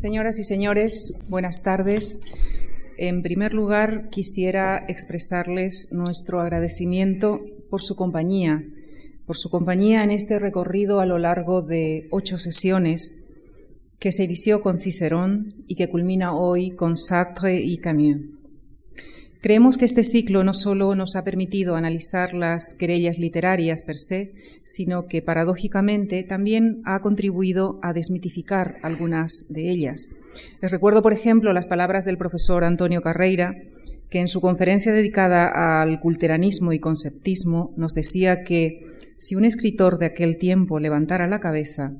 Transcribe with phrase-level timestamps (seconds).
[0.00, 2.22] Señoras y señores, buenas tardes.
[2.96, 8.64] En primer lugar, quisiera expresarles nuestro agradecimiento por su compañía,
[9.26, 13.26] por su compañía en este recorrido a lo largo de ocho sesiones
[13.98, 18.39] que se inició con Cicerón y que culmina hoy con Sartre y Camus.
[19.40, 24.34] Creemos que este ciclo no solo nos ha permitido analizar las querellas literarias per se,
[24.64, 30.10] sino que paradójicamente también ha contribuido a desmitificar algunas de ellas.
[30.60, 33.54] Les recuerdo, por ejemplo, las palabras del profesor Antonio Carreira,
[34.10, 38.84] que en su conferencia dedicada al culteranismo y conceptismo nos decía que
[39.16, 41.94] si un escritor de aquel tiempo levantara la cabeza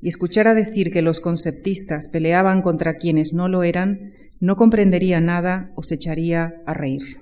[0.00, 5.72] y escuchara decir que los conceptistas peleaban contra quienes no lo eran, no comprendería nada
[5.76, 7.20] o se echaría a reír.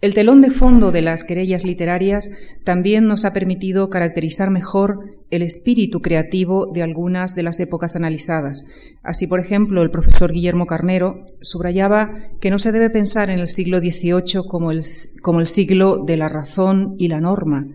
[0.00, 2.30] El telón de fondo de las querellas literarias
[2.62, 8.66] también nos ha permitido caracterizar mejor el espíritu creativo de algunas de las épocas analizadas.
[9.02, 13.48] Así, por ejemplo, el profesor Guillermo Carnero subrayaba que no se debe pensar en el
[13.48, 14.84] siglo XVIII como el,
[15.20, 17.66] como el siglo de la razón y la norma,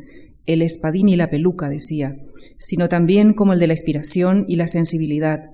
[0.45, 2.15] el espadín y la peluca, decía,
[2.57, 5.51] sino también como el de la inspiración y la sensibilidad,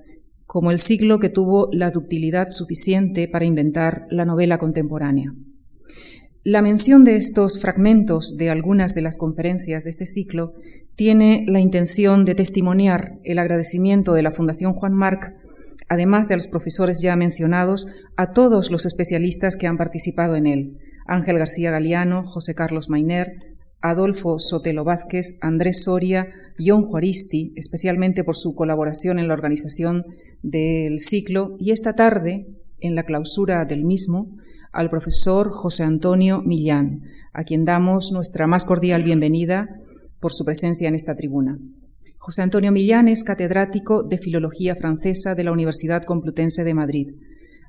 [0.50, 5.32] como el siglo que tuvo la ductilidad suficiente para inventar la novela contemporánea.
[6.42, 10.54] La mención de estos fragmentos de algunas de las conferencias de este ciclo
[10.96, 15.32] tiene la intención de testimoniar el agradecimiento de la Fundación Juan Marc,
[15.88, 20.78] además de los profesores ya mencionados, a todos los especialistas que han participado en él,
[21.06, 23.36] Ángel García Galeano, José Carlos Mainer,
[23.82, 30.06] Adolfo Sotelo Vázquez, Andrés Soria, John Juaristi, especialmente por su colaboración en la organización
[30.42, 32.46] del ciclo y esta tarde,
[32.80, 34.36] en la clausura del mismo,
[34.72, 37.02] al profesor José Antonio Millán,
[37.32, 39.80] a quien damos nuestra más cordial bienvenida
[40.20, 41.58] por su presencia en esta tribuna.
[42.18, 47.14] José Antonio Millán es catedrático de Filología Francesa de la Universidad Complutense de Madrid.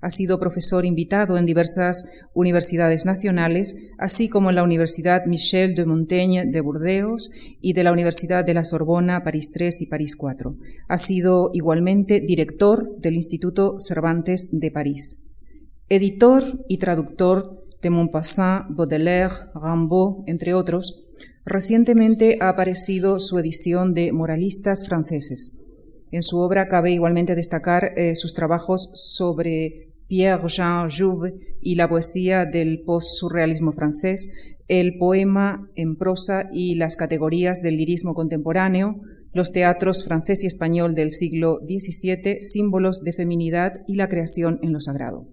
[0.02, 5.86] Ha sido profesor invitado en diversas universidades nacionales, así como en la Universidad Michel de
[5.86, 7.30] Montaigne de Burdeos
[7.62, 10.56] y de la Universidad de la Sorbona, París III y París IV.
[10.88, 15.30] Ha sido igualmente director del Instituto Cervantes de París.
[15.88, 21.10] Editor y traductor de Montpassant, Baudelaire, Rimbaud, entre otros,
[21.46, 25.66] recientemente ha aparecido su edición de Moralistas franceses.
[26.12, 32.44] En su obra cabe igualmente destacar eh, sus trabajos sobre Pierre-Jean Jouve y la poesía
[32.44, 34.34] del post-surrealismo francés,
[34.68, 39.00] el poema en prosa y las categorías del lirismo contemporáneo,
[39.32, 44.74] los teatros francés y español del siglo XVII, símbolos de feminidad y la creación en
[44.74, 45.30] lo sagrado.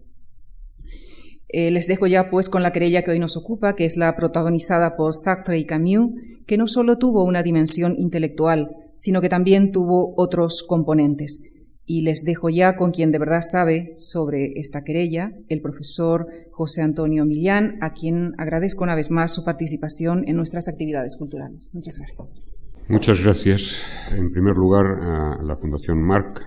[1.49, 4.15] Eh, les dejo ya pues con la querella que hoy nos ocupa, que es la
[4.15, 6.13] protagonizada por Sartre y Camus,
[6.47, 11.58] que no solo tuvo una dimensión intelectual, sino que también tuvo otros componentes
[11.89, 16.83] y les dejo ya con quien de verdad sabe sobre esta querella, el profesor José
[16.83, 21.71] Antonio Millán, a quien agradezco una vez más su participación en nuestras actividades culturales.
[21.73, 22.43] Muchas gracias.
[22.89, 23.87] Muchas gracias.
[24.13, 26.47] En primer lugar, a la Fundación Marc,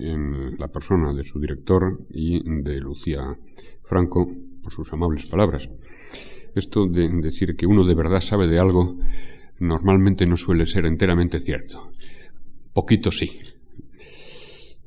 [0.00, 3.38] en la persona de su director y de Lucía
[3.84, 4.28] Franco,
[4.60, 5.70] por sus amables palabras.
[6.56, 8.98] Esto de decir que uno de verdad sabe de algo
[9.60, 11.92] normalmente no suele ser enteramente cierto.
[12.72, 13.30] Poquito sí,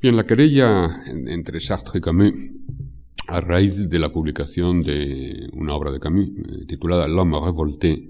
[0.00, 0.94] Bien, la querella
[1.26, 2.32] entre Sartre y Camus,
[3.26, 8.08] a raíz de la publicación de una obra de Camus eh, titulada L'homme révolté,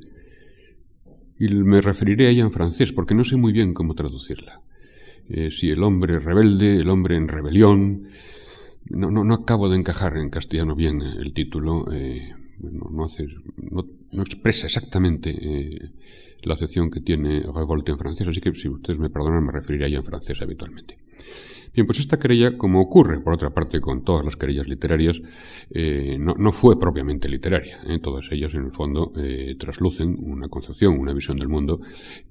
[1.38, 4.60] y me referiré a ella en francés porque no sé muy bien cómo traducirla.
[5.30, 8.08] Eh, si el hombre rebelde, el hombre en rebelión,
[8.90, 14.22] no, no, no acabo de encajar en castellano bien el título, eh, no, hace, no,
[14.22, 15.90] expresa exactamente eh,
[16.42, 19.86] la acepción que tiene revolte en francés, así que si ustedes me perdonan me referiré
[19.86, 20.98] a ella en francés habitualmente.
[21.72, 25.20] Bien, pues esta querella, como ocurre por otra parte con todas las querellas literarias,
[25.70, 27.80] eh, no, fue propiamente literaria.
[27.86, 27.98] ¿eh?
[28.00, 31.80] Todas ellas, en el fondo, eh, traslucen una concepción, una visión del mundo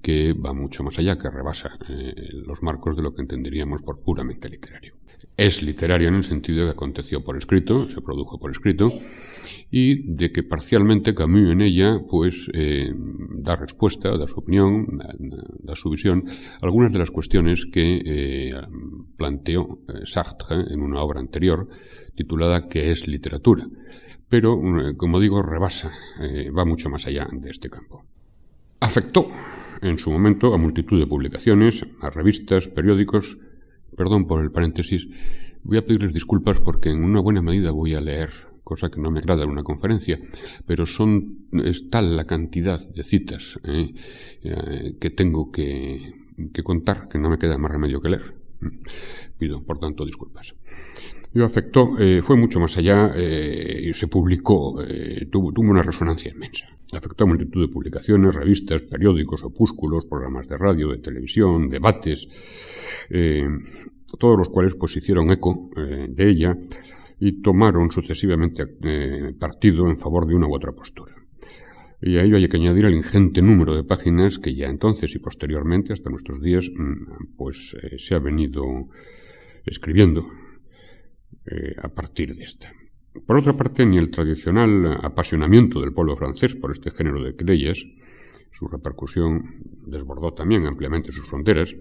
[0.01, 1.77] que va mucho más allá, que rebasa
[2.45, 4.95] los marcos de lo que entenderíamos por puramente literario.
[5.37, 8.91] Es literaria en el sentido de que aconteció por escrito, se produjo por escrito,
[9.69, 12.91] y de que parcialmente Camus en ella pues eh,
[13.37, 14.87] da respuesta, da su opinión,
[15.59, 16.23] da, su visión
[16.61, 18.53] algunas de las cuestiones que eh,
[19.17, 21.67] planteó eh, Sartre en una obra anterior
[22.15, 23.67] titulada ¿Qué es literatura?
[24.29, 24.59] Pero,
[24.97, 25.89] como digo, rebasa,
[26.57, 28.03] va mucho más allá de este campo.
[28.81, 29.31] Afectó
[29.81, 33.37] en su momento a multitud de publicaciones, a revistas, periódicos,
[33.97, 35.07] perdón por el paréntesis,
[35.63, 38.29] voy a pedirles disculpas porque en una buena medida voy a leer
[38.63, 40.19] cosa que no me agrada en una conferencia,
[40.65, 43.93] pero son, es tal la cantidad de citas eh,
[44.43, 46.13] eh, que tengo que,
[46.63, 48.35] contar que no me queda más remedio que leer.
[49.37, 50.53] Pido, por tanto, disculpas.
[51.37, 56.31] Y afectó, eh, fue mucho más allá eh, y se publicó, eh, tuvo, una resonancia
[56.31, 56.65] inmensa.
[56.91, 63.05] Afectó a multitud de publicaciones, revistas, periódicos, opúsculos, programas de radio, de televisión, debates,
[64.17, 66.57] todos los cuales pues hicieron eco de ella
[67.19, 68.65] y tomaron sucesivamente
[69.39, 71.13] partido en favor de una u otra postura.
[72.01, 75.19] Y a ello hay que añadir el ingente número de páginas que ya entonces y
[75.19, 78.63] posteriormente, hasta nuestros días, mm, pues se ha venido
[79.67, 80.25] escribiendo
[81.49, 82.71] eh, a partir de esta.
[83.25, 87.85] Por otra parte, ni el tradicional apasionamiento del pueblo francés por este género de creyes,
[88.51, 91.75] su repercusión desbordó también ampliamente sus fronteras,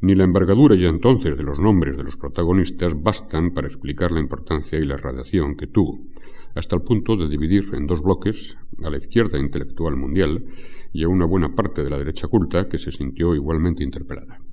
[0.00, 4.20] ni la envergadura ya entonces de los nombres de los protagonistas bastan para explicar la
[4.20, 5.98] importancia y la radiación que tuvo,
[6.54, 10.44] hasta el punto de dividir en dos bloques a la izquierda intelectual mundial
[10.92, 14.43] y a una buena parte de la derecha culta que se sintió igualmente interpelada.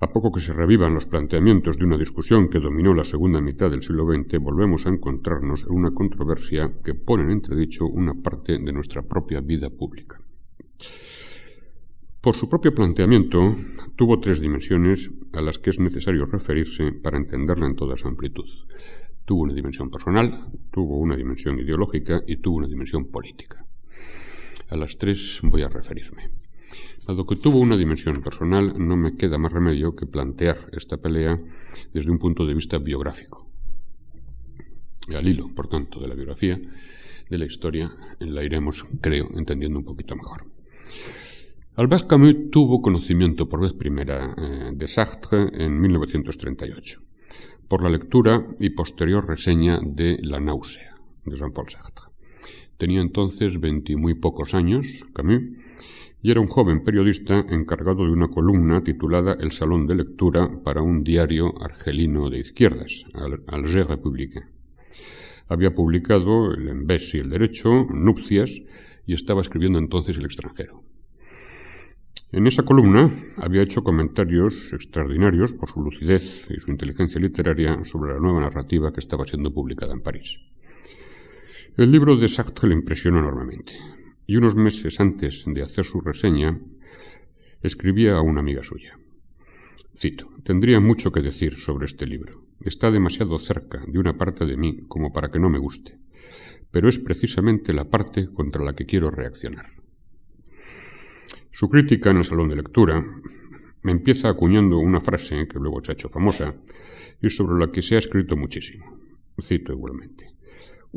[0.00, 3.68] A poco que se revivan los planteamientos de una discusión que dominó la segunda mitad
[3.68, 8.58] del siglo XX, volvemos a encontrarnos en una controversia que pone en entredicho una parte
[8.58, 10.20] de nuestra propia vida pública.
[12.20, 13.56] Por su propio planteamiento,
[13.96, 18.48] tuvo tres dimensiones a las que es necesario referirse para entenderla en toda su amplitud.
[19.24, 23.66] Tuvo una dimensión personal, tuvo una dimensión ideológica y tuvo una dimensión política.
[24.70, 26.30] A las tres voy a referirme.
[27.08, 31.38] Dado que tuvo una dimensión personal, no me queda más remedio que plantear esta pelea
[31.94, 33.48] desde un punto de vista biográfico.
[35.16, 36.60] Al hilo, por tanto, de la biografía,
[37.30, 40.44] de la historia, la iremos, creo, entendiendo un poquito mejor.
[41.76, 47.00] Albert Camus tuvo conocimiento por vez primera eh, de Sartre en 1938,
[47.68, 50.94] por la lectura y posterior reseña de La náusea,
[51.24, 52.12] de Jean-Paul Sartre.
[52.76, 55.40] Tenía entonces veinti muy pocos años, Camus,
[56.22, 60.82] y era un joven periodista encargado de una columna titulada El Salón de Lectura para
[60.82, 63.04] un diario argelino de izquierdas,
[63.46, 64.44] Alger Républicain.
[65.48, 68.62] Había publicado El Embés y el Derecho, Nupcias,
[69.06, 70.82] y estaba escribiendo entonces El extranjero.
[72.30, 78.12] En esa columna había hecho comentarios extraordinarios por su lucidez y su inteligencia literaria sobre
[78.12, 80.40] la nueva narrativa que estaba siendo publicada en París.
[81.78, 83.78] El libro de Sartre le impresionó enormemente
[84.28, 86.60] y unos meses antes de hacer su reseña,
[87.62, 89.00] escribía a una amiga suya.
[89.96, 92.44] Cito, tendría mucho que decir sobre este libro.
[92.60, 95.98] Está demasiado cerca de una parte de mí como para que no me guste,
[96.70, 99.70] pero es precisamente la parte contra la que quiero reaccionar.
[101.50, 103.02] Su crítica en el salón de lectura
[103.82, 106.54] me empieza acuñando una frase que luego se ha hecho famosa
[107.22, 109.00] y sobre la que se ha escrito muchísimo.
[109.40, 110.37] Cito igualmente.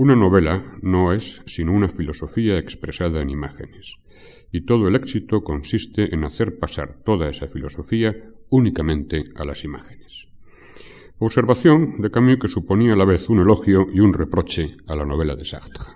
[0.02, 4.02] Una novela no es sino una filosofía expresada en imágenes,
[4.52, 8.12] y todo el éxito consiste en hacer pasar toda esa filosofía
[8.50, 10.30] únicamente a las imágenes.
[11.20, 15.06] Observación de Camus que suponía a la vez un elogio y un reproche a la
[15.06, 15.94] novela de Sartre.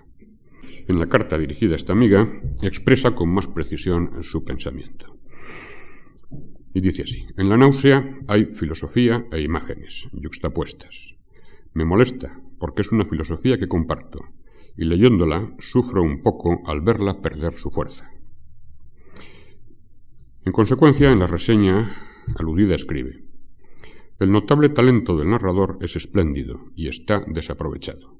[0.86, 2.30] En la carta dirigida a esta amiga,
[2.62, 5.18] expresa con más precisión su pensamiento.
[6.72, 11.16] Y dice así, en la náusea hay filosofía e imágenes, yuxtapuestas.
[11.74, 14.20] Me molesta, porque es una filosofía que comparto,
[14.76, 18.10] y leyéndola sufro un poco al verla perder su fuerza.
[20.44, 21.90] En consecuencia, en la reseña
[22.38, 23.24] aludida escribe,
[24.18, 28.14] El notable talento del narrador es espléndido y está desaprovechado.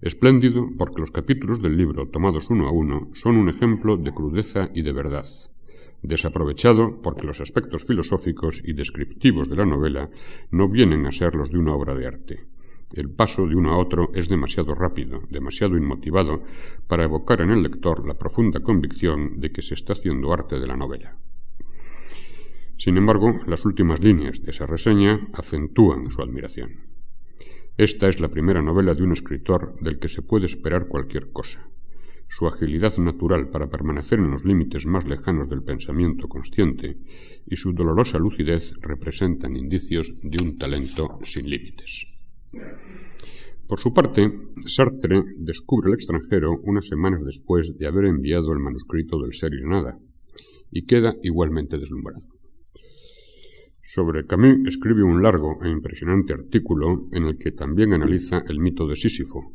[0.00, 4.70] Espléndido porque los capítulos del libro, tomados uno a uno, son un ejemplo de crudeza
[4.74, 5.26] y de verdad.
[6.02, 10.10] Desaprovechado porque los aspectos filosóficos y descriptivos de la novela
[10.50, 12.46] no vienen a ser los de una obra de arte
[12.94, 16.42] el paso de uno a otro es demasiado rápido, demasiado inmotivado,
[16.86, 20.66] para evocar en el lector la profunda convicción de que se está haciendo arte de
[20.66, 21.18] la novela.
[22.76, 26.86] Sin embargo, las últimas líneas de esa reseña acentúan su admiración.
[27.76, 31.70] Esta es la primera novela de un escritor del que se puede esperar cualquier cosa.
[32.28, 36.98] Su agilidad natural para permanecer en los límites más lejanos del pensamiento consciente
[37.46, 42.17] y su dolorosa lucidez representan indicios de un talento sin límites.
[43.68, 44.32] Por su parte,
[44.64, 49.62] Sartre descubre el extranjero unas semanas después de haber enviado el manuscrito del Ser y
[49.68, 49.98] Nada,
[50.70, 52.24] y queda igualmente deslumbrado.
[53.82, 58.86] Sobre Camus escribe un largo e impresionante artículo en el que también analiza el mito
[58.86, 59.52] de Sísifo,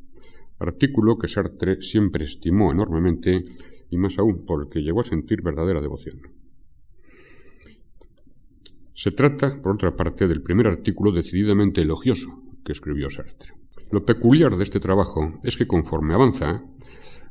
[0.60, 3.46] artículo que Sartre siempre estimó enormemente
[3.90, 6.22] y más aún por el que llegó a sentir verdadera devoción.
[8.94, 13.54] Se trata, por otra parte, del primer artículo decididamente elogioso que escribió Sartre.
[13.92, 16.64] Lo peculiar de este trabajo es que conforme avanza,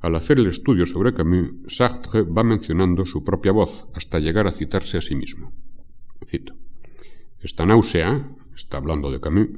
[0.01, 4.53] al hacer el estudio sobre Camus, Sartre va mencionando su propia voz hasta llegar a
[4.53, 5.53] citarse a sí mismo.
[6.27, 6.55] Cito.
[7.41, 9.49] Esta náusea, está hablando de Camus,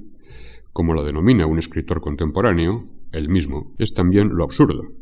[0.73, 2.81] como la denomina un escritor contemporáneo,
[3.13, 4.93] el mismo, es también lo absurdo.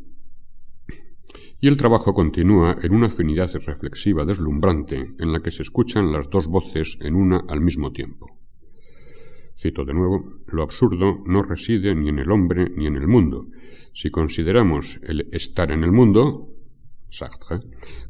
[1.60, 6.28] Y el trabajo continúa en una afinidad reflexiva deslumbrante en la que se escuchan las
[6.28, 8.41] dos voces en una al mismo tiempo.
[9.56, 13.48] Cito de nuevo, lo absurdo no reside ni en el hombre ni en el mundo.
[13.92, 16.48] Si consideramos el estar en el mundo,
[17.08, 17.60] Sartre,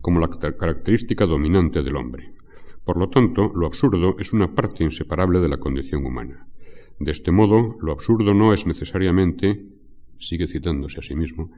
[0.00, 2.34] como la característica dominante del hombre.
[2.84, 6.46] Por lo tanto, lo absurdo es una parte inseparable de la condición humana.
[6.98, 9.66] De este modo, lo absurdo no es necesariamente,
[10.18, 11.50] sigue citándose a sí mismo,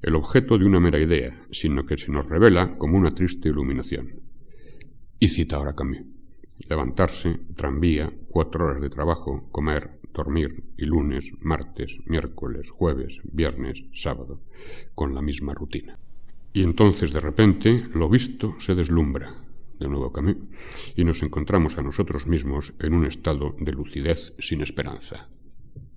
[0.00, 4.22] el objeto de una mera idea, sino que se nos revela como una triste iluminación.
[5.18, 6.02] Y cita ahora Camus.
[6.68, 14.40] Levantarse, tranvía, cuatro horas de trabajo, comer, dormir, y lunes, martes, miércoles, jueves, viernes, sábado,
[14.94, 15.98] con la misma rutina.
[16.52, 19.34] Y entonces de repente lo visto se deslumbra,
[19.78, 20.36] de nuevo Camus,
[20.96, 25.28] y nos encontramos a nosotros mismos en un estado de lucidez sin esperanza.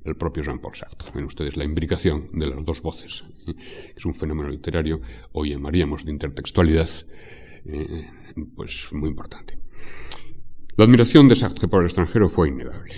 [0.04, 1.12] El propio Jean-Paul Sartre.
[1.16, 3.54] Ven ustedes la imbricación de las dos voces, que
[3.98, 6.90] es un fenómeno literario, hoy llamaríamos de intertextualidad,
[7.66, 8.12] eh,
[8.56, 9.58] pues muy importante.
[10.78, 12.96] La admiración de Sartre por el extranjero fue innegable.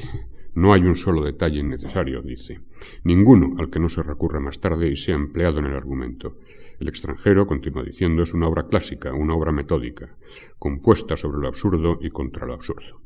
[0.56, 2.62] No hay un solo detalle innecesario, dice,
[3.04, 6.40] ninguno al que no se recurra más tarde y sea empleado en el argumento.
[6.80, 10.18] El extranjero, continúa diciendo, es una obra clásica, una obra metódica,
[10.58, 13.00] compuesta sobre lo absurdo y contra lo absurdo.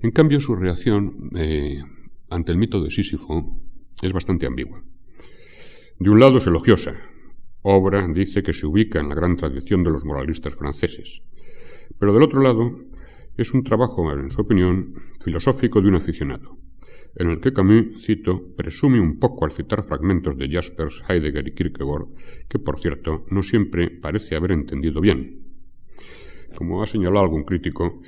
[0.00, 1.82] En cambio, su reacción eh,
[2.30, 3.60] ante el mito de Sísifo
[4.00, 4.82] es bastante ambigua.
[5.98, 6.94] De un lado es elogiosa.
[7.60, 11.28] Obra, dice, que se ubica en la gran tradición de los moralistas franceses.
[11.98, 12.80] Pero del otro lado,
[13.36, 16.58] es un trabajo, en su opinión, filosófico de un aficionado,
[17.14, 21.54] en el que Camus, cito, presume un poco al citar fragmentos de Jaspers, Heidegger y
[21.54, 22.06] Kierkegaard,
[22.48, 25.42] que, por cierto, no siempre parece haber entendido bien.
[26.56, 28.00] Como ha señalado algún crítico,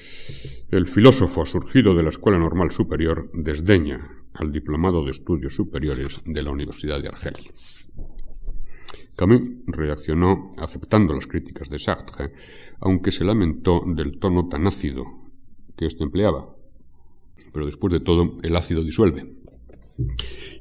[0.70, 6.42] el filósofo surgido de la Escuela Normal Superior desdeña al diplomado de estudios superiores de
[6.42, 7.34] la Universidad de Argel.
[9.16, 12.32] Camus reaccionó aceptando las críticas de Sartre,
[12.80, 15.04] aunque se lamentó del tono tan ácido
[15.76, 16.54] que éste empleaba.
[17.52, 19.34] Pero después de todo, el ácido disuelve.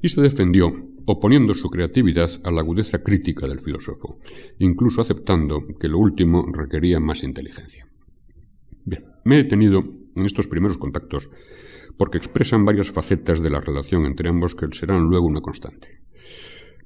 [0.02, 0.72] Y se defendió
[1.06, 4.20] oponiendo su creatividad a la agudeza crítica del filósofo,
[4.60, 7.88] incluso aceptando que lo último requería más inteligencia.
[8.86, 9.84] Bien, me he detenido
[10.16, 11.30] en estos primeros contactos
[11.98, 16.02] porque expresan varias facetas de la relación entre ambos que serán luego una constante.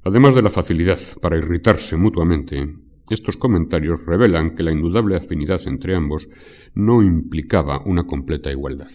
[0.08, 2.74] Además de la facilidad para irritarse mutuamente,
[3.10, 6.30] estos comentarios revelan que la indudable afinidad entre ambos
[6.72, 8.90] no implicaba una completa igualdad.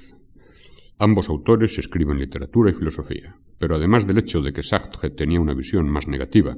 [0.97, 5.53] Ambos autores escriben literatura y filosofía, pero además del hecho de que Sartre tenía una
[5.53, 6.57] visión más negativa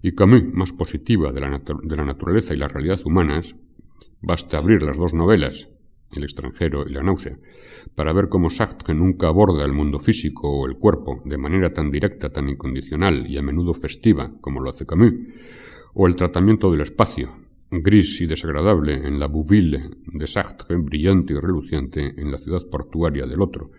[0.00, 3.56] y Camus más positiva de la, de la naturaleza y las realidades humanas,
[4.22, 5.81] basta abrir las dos novelas
[6.16, 7.38] el extranjero y la náusea,
[7.94, 11.90] para ver cómo Sartre nunca aborda el mundo físico o el cuerpo de manera tan
[11.90, 15.14] directa, tan incondicional y a menudo festiva como lo hace Camus,
[15.94, 17.36] o el tratamiento del espacio,
[17.70, 23.24] gris y desagradable en la Bouville de Sartre, brillante y reluciente en la ciudad portuaria
[23.24, 23.70] del otro,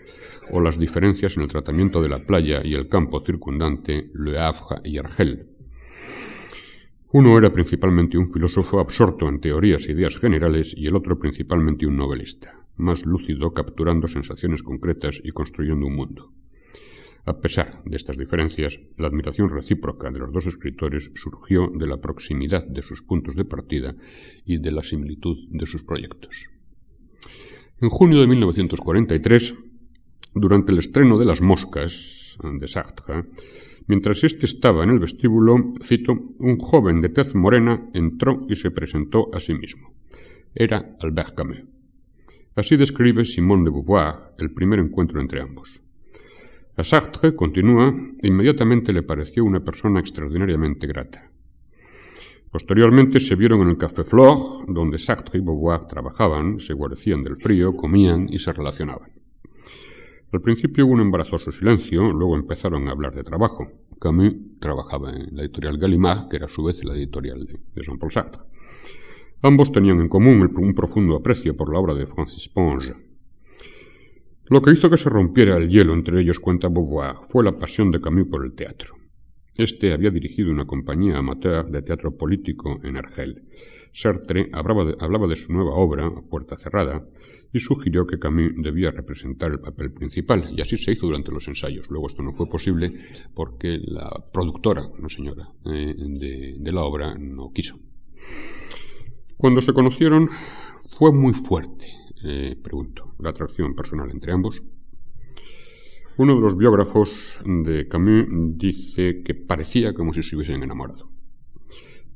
[0.52, 4.82] o las diferencias en el tratamiento de la playa y el campo circundante, Le Havre
[4.84, 5.50] y Argel.
[7.14, 11.86] Uno era principalmente un filósofo absorto en teorías e ideas generales y el otro principalmente
[11.86, 16.34] un novelista, más lúcido capturando sensaciones concretas y construyendo un mundo.
[17.26, 22.02] A pesar de estas diferencias, la admiración recíproca de los dos escritores surgió de la
[22.02, 23.96] proximidad de sus puntos de partida
[24.44, 26.50] y de la similitud de sus proyectos.
[27.80, 29.54] En junio de 1943,
[30.34, 33.26] durante el estreno de Las Moscas de Sartre,
[33.88, 38.72] Mientras éste estaba en el vestíbulo, cito, un joven de tez morena entró y se
[38.72, 39.94] presentó a sí mismo.
[40.56, 41.64] Era Albert Camus.
[42.56, 45.84] Así describe Simone de Beauvoir el primer encuentro entre ambos.
[46.76, 51.32] A Sartre, continúa, inmediatamente le pareció una persona extraordinariamente grata.
[52.52, 57.36] Posteriormente se vieron en el Café Flore, donde Sartre y Beauvoir trabajaban, se guarecían del
[57.36, 59.23] frío, comían y se relacionaban.
[60.34, 63.68] Al principio hubo un embarazoso silencio, luego empezaron a hablar de trabajo.
[64.02, 68.12] Camus trabajaba en la editorial Gallimard, que era a su vez la editorial de, Jean-Paul
[68.12, 68.42] Sartre.
[69.44, 72.96] Ambos tenían en común un profundo aprecio por la obra de Francis Ponge.
[74.50, 77.92] Lo que hizo que se rompiera el hielo entre ellos, cuenta Beauvoir, fue la pasión
[77.92, 78.96] de Camus por el teatro.
[79.56, 83.44] Este había dirigido una compañía amateur de teatro político en Argel.
[83.92, 84.84] Sartre hablaba
[85.28, 87.08] de, su nueva obra, Puerta Cerrada,
[87.52, 91.48] y sugirió que Camus debía representar el papel principal, y así se hizo durante los
[91.48, 91.92] ensayos.
[91.92, 92.94] Luego esto no fue posible
[93.36, 97.76] porque la productora, una señora, eh, de, de la obra no quiso.
[99.38, 100.30] Cuando se conocieron
[100.98, 101.88] fue muy fuerte
[102.26, 104.64] Eh, pregunto, ¿la atracción personal entre ambos?
[106.16, 111.10] Uno de los biógrafos de Camus dice que parecía como si se hubiesen enamorado.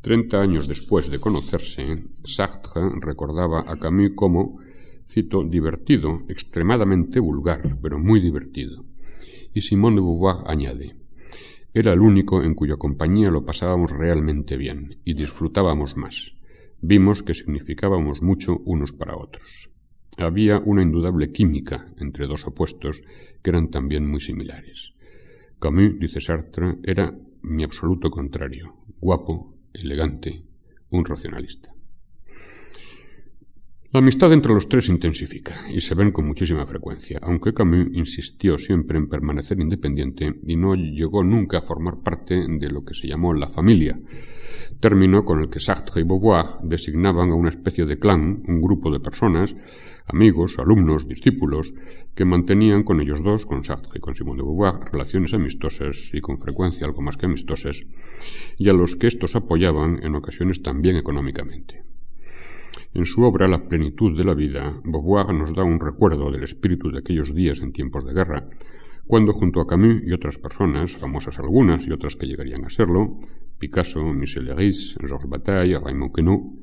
[0.02, 4.60] Treinta años después de conocerse, Sartre recordaba a Camus como,
[5.10, 8.86] cito, divertido, extremadamente vulgar, pero muy divertido.
[9.52, 10.96] Y Simone de Beauvoir añade,
[11.74, 16.38] era el único en cuya compañía lo pasábamos realmente bien y disfrutábamos más.
[16.82, 19.74] Vimos que significábamos mucho unos para otros.
[20.18, 23.04] Había una indudable química entre dos opuestos
[23.42, 24.94] que eran también muy similares.
[25.60, 30.44] Camus, dice Sartre, era mi absoluto contrario, guapo, elegante,
[30.90, 31.74] un racionalista.
[33.90, 37.88] La amistad entre los tres se intensifica y se ven con muchísima frecuencia, aunque Camus
[37.94, 42.94] insistió siempre en permanecer independiente y no llegó nunca a formar parte de lo que
[42.94, 43.98] se llamó la familia,
[44.82, 48.92] término con el que Sartre y Beauvoir designaban a una especie de clan, un grupo
[48.92, 49.56] de personas,
[50.08, 51.74] amigos, alumnos, discípulos,
[52.16, 56.22] que mantenían con ellos dos, con Sartre y con Simone de Beauvoir, relaciones amistosas y
[56.22, 57.86] con frecuencia algo más que amistosas,
[58.58, 61.84] y a los que estos apoyaban en ocasiones también económicamente.
[62.94, 66.90] En su obra La plenitud de la vida, Beauvoir nos da un recuerdo del espíritu
[66.90, 68.50] de aquellos días en tiempos de guerra,
[69.06, 73.20] cuando junto a Camus y otras personas, famosas algunas y otras que llegarían a serlo,
[73.60, 76.60] Picasso, Michel Léris, Georges Bataille, Raymond Queneau,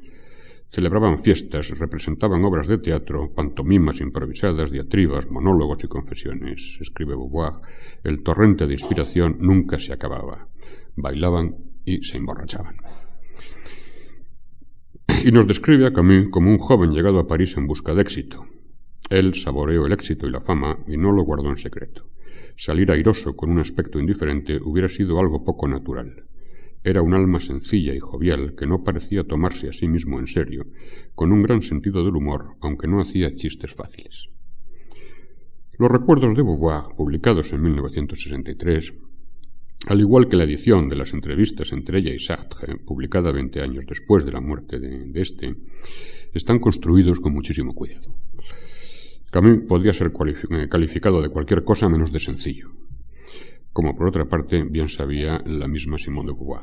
[0.67, 6.79] celebraban fiestas, representaban obras de teatro, pantomimas improvisadas, diatribas, monólogos y confesiones.
[6.81, 7.55] Escribe Beauvoir,
[8.03, 10.49] el torrente de inspiración nunca se acababa.
[10.97, 12.77] Bailaban y se emborrachaban.
[15.25, 18.45] Y nos describe a Camus como un joven llegado a París en busca de éxito.
[19.11, 22.11] Él saboreó el éxito y la fama y no lo guardó en secreto.
[22.57, 26.25] Salir airoso con un aspecto indiferente hubiera sido algo poco natural.
[26.87, 30.67] Era un alma sencilla y jovial que no parecía tomarse a sí mismo en serio,
[31.15, 34.29] con un gran sentido del humor, aunque no hacía chistes fáciles.
[35.79, 38.93] Los recuerdos de Beauvoir, publicados en 1963,
[39.87, 43.87] al igual que la edición de las entrevistas entre ella y Sartre, publicada 20 años
[43.89, 45.57] después de la muerte de, este,
[46.35, 48.15] están construidos con muchísimo cuidado.
[49.31, 50.13] Camus podría ser
[50.51, 52.84] eh, calificado de cualquier cosa menos de sencillo
[53.75, 56.63] como por otra parte bien sabía la misma Simone de Beauvoir.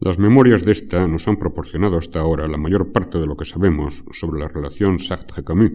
[0.00, 3.44] Las memorias de esta nos han proporcionado hasta ahora la mayor parte de lo que
[3.44, 5.72] sabemos sobre la relación Sartre-Camus,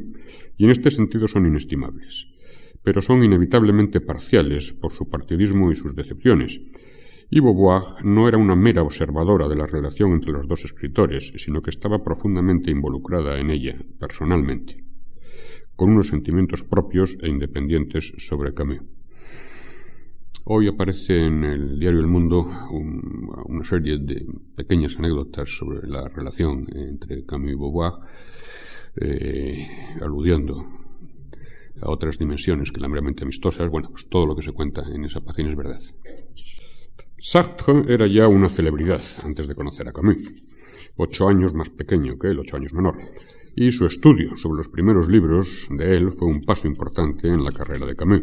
[0.57, 2.33] y en este sentido son inestimables,
[2.81, 6.59] pero son inevitablemente parciales por su partidismo y sus decepciones,
[7.29, 11.61] y Beauvoir no era una mera observadora de la relación entre los dos escritores, sino
[11.61, 14.83] que estaba profundamente involucrada en ella, personalmente,
[15.75, 18.81] con unos sentimientos propios e independientes sobre Camus.
[20.43, 22.45] Hoy aparece en el diario El Mundo
[23.45, 27.93] una serie de pequeñas anécdotas sobre la relación entre Camus y Beauvoir,
[28.97, 29.67] eh,
[30.01, 30.67] aludiendo
[31.81, 33.69] a otras dimensiones que la meramente amistosas.
[33.69, 35.81] Bueno, pues todo lo que se cuenta en esa página es verdad.
[37.17, 40.17] Sartre era ya una celebridad antes de conocer a Camus,
[40.97, 42.97] ocho años más pequeño que él, ocho años menor,
[43.55, 47.51] y su estudio sobre los primeros libros de él fue un paso importante en la
[47.51, 48.21] carrera de Camus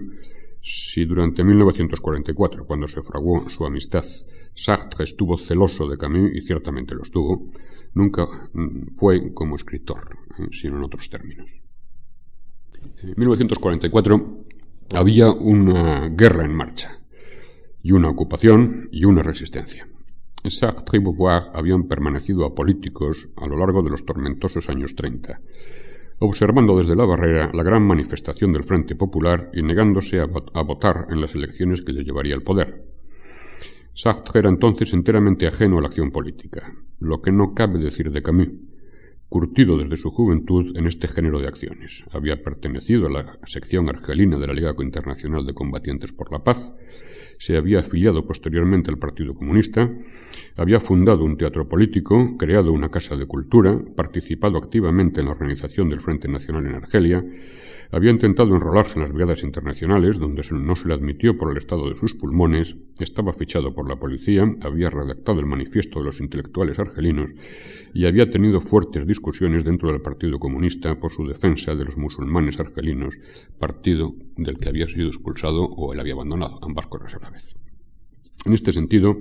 [0.64, 4.04] si durante 1944, cuando se fraguó su amistad,
[4.54, 7.50] Sartre estuvo celoso de Camus, y ciertamente lo estuvo,
[7.94, 10.02] nunca mm, fue como escritor,
[10.38, 11.50] eh, sino en otros términos.
[13.02, 14.44] En 1944
[14.94, 16.92] había una guerra en marcha,
[17.82, 19.88] y una ocupación y una resistencia.
[20.44, 25.40] Sartre y Beauvoir habían permanecido apolíticos a lo largo de los tormentosos años 30,
[26.24, 31.20] observando desde la barrera la gran manifestación del Frente Popular y negándose a, votar en
[31.20, 32.86] las elecciones que le llevaría al poder.
[33.92, 38.22] Sartre era entonces enteramente ajeno a la acción política, lo que no cabe decir de
[38.22, 38.50] Camus,
[39.28, 42.04] curtido desde su juventud en este género de acciones.
[42.12, 46.72] Había pertenecido a la sección argelina de la Liga Internacional de Combatientes por la Paz,
[47.42, 49.90] se había afiliado posteriormente al Partido Comunista,
[50.54, 55.88] había fundado un teatro político, creado una casa de cultura, participado activamente en la organización
[55.88, 57.24] del Frente Nacional en Argelia,
[57.92, 61.90] había intentado enrolarse en las brigadas internacionales, donde no se le admitió por el estado
[61.90, 66.78] de sus pulmones, estaba fichado por la policía, había redactado el manifiesto de los intelectuales
[66.78, 67.34] argelinos
[67.92, 72.58] y había tenido fuertes discusiones dentro del Partido Comunista por su defensa de los musulmanes
[72.60, 73.18] argelinos,
[73.58, 77.12] partido del que había sido expulsado o él había abandonado, ambas cosas
[78.44, 79.20] En este sentido,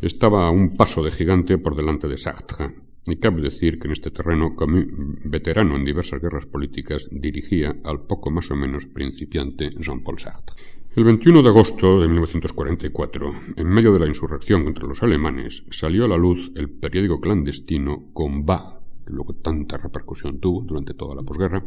[0.00, 2.74] estaba a un paso de gigante por delante de Sartre,
[3.06, 4.86] y cabe decir que en este terreno, Camus,
[5.24, 10.56] veterano en diversas guerras políticas, dirigía al poco más o menos principiante Jean-Paul Sartre.
[10.96, 16.04] El 21 de agosto de 1944, en medio de la insurrección contra los alemanes, salió
[16.04, 21.22] a la luz el periódico clandestino Combat, que luego tanta repercusión tuvo durante toda la
[21.22, 21.64] posguerra,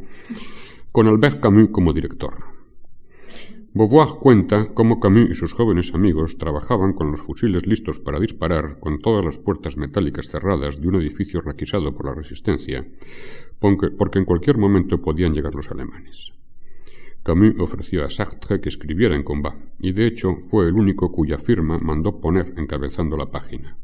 [0.92, 2.57] con Albert Camus como director.
[3.78, 8.80] Beauvoir cuenta cómo Camus y sus jóvenes amigos trabajaban con los fusiles listos para disparar
[8.80, 12.88] con todas las puertas metálicas cerradas de un edificio requisado por la resistencia,
[13.60, 16.34] porque en cualquier momento podían llegar los alemanes.
[17.22, 21.38] Camus ofreció a Sartre que escribiera en Combat, y de hecho fue el único cuya
[21.38, 23.78] firma mandó poner encabezando la página.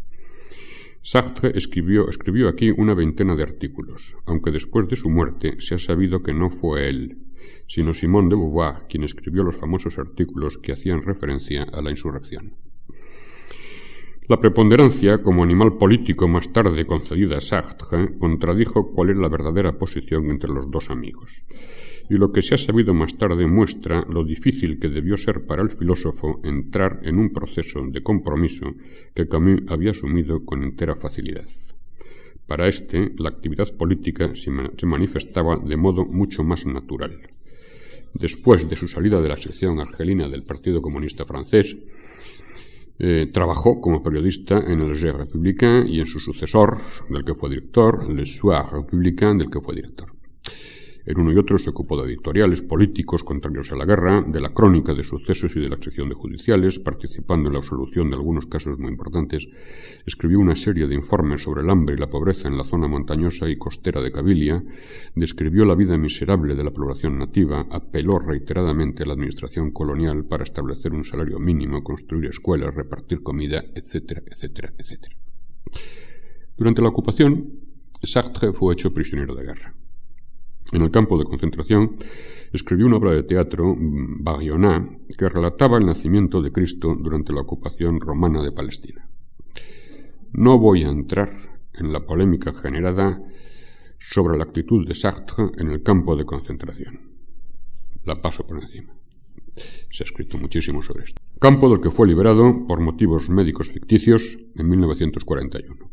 [1.04, 5.78] Sartre escribió, escribió aquí una veintena de artículos, aunque después de su muerte se ha
[5.78, 7.20] sabido que no fue él,
[7.68, 12.56] sino Simone de Beauvoir quien escribió los famosos artículos que hacían referencia a la insurrección.
[14.28, 19.78] La preponderancia como animal político más tarde concedida a Sartre contradijo cuál era la verdadera
[19.78, 21.44] posición entre los dos amigos
[22.10, 25.62] y lo que se ha sabido más tarde muestra lo difícil que debió ser para
[25.62, 28.74] el filósofo entrar en un proceso de compromiso
[29.14, 31.48] que Camus había asumido con entera facilidad.
[32.48, 37.20] Para éste, la actividad política se manifestaba de modo mucho más natural.
[38.14, 41.76] Después de su salida de la sección argelina del Partido Comunista Francés,
[43.00, 46.78] eh, trabajó como periodista en el Je Républicain y en su sucesor,
[47.10, 50.14] del que fue director, Le Soir Républicain, del que fue director.
[51.06, 54.54] En uno y otro se ocupó de editoriales políticos contrarios a la guerra, de la
[54.54, 58.46] crónica de sucesos y de la sección de judiciales, participando en la solución de algunos
[58.46, 59.50] casos muy importantes.
[60.06, 63.50] Escribió una serie de informes sobre el hambre y la pobreza en la zona montañosa
[63.50, 64.64] y costera de Cabilia,
[65.14, 70.44] describió la vida miserable de la población nativa, apeló reiteradamente a la administración colonial para
[70.44, 75.18] establecer un salario mínimo, construir escuelas, repartir comida, etcétera, etcétera, etcétera.
[76.56, 77.60] Durante la ocupación,
[78.02, 79.83] Sartre fue hecho prisionero de guerra.
[80.72, 81.98] En el campo de concentración
[82.52, 88.00] escribió una obra de teatro, Barioná, que relataba el nacimiento de Cristo durante la ocupación
[88.00, 89.10] romana de Palestina.
[90.32, 91.30] No voy a entrar
[91.74, 93.22] en la polémica generada
[94.00, 97.14] sobre la actitud de Sartre en el campo de concentración.
[98.06, 98.94] La paso por encima.
[99.56, 101.22] Se ha escrito muchísimo sobre esto.
[101.40, 105.93] Campo del que fue liberado por motivos médicos ficticios en 1941.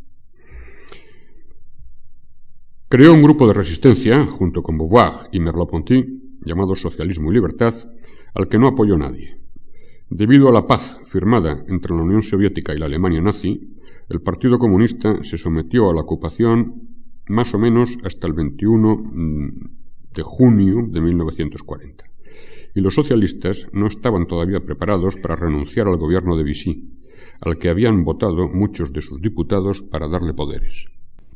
[2.92, 7.72] Creó un grupo de resistencia, junto con Beauvoir y Merleau-Ponty, llamado Socialismo y Libertad,
[8.34, 9.38] al que no apoyó nadie.
[10.08, 13.76] Debido a la paz firmada entre la Unión Soviética y la Alemania nazi,
[14.08, 16.88] el Partido Comunista se sometió a la ocupación
[17.28, 19.48] más o menos hasta el 21 mm,
[20.12, 22.10] de junio de 1940.
[22.74, 26.90] Y los socialistas no estaban todavía preparados para renunciar al gobierno de Vichy,
[27.40, 30.88] al que habían votado muchos de sus diputados para darle poderes.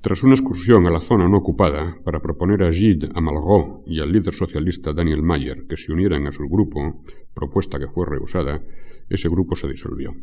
[0.04, 4.12] Tras una excursión a la zona no ocupada para proponer a Gide Amalgó y al
[4.12, 8.62] líder socialista Daniel Mayer que se unieran a su grupo, propuesta que fue rehusada,
[9.08, 10.14] ese grupo se disolvió.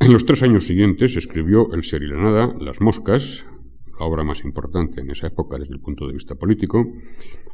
[0.00, 3.46] En los tres años siguientes escribió El ser y la nada, Las moscas,
[4.00, 6.82] la obra más importante en esa época desde el punto de vista político,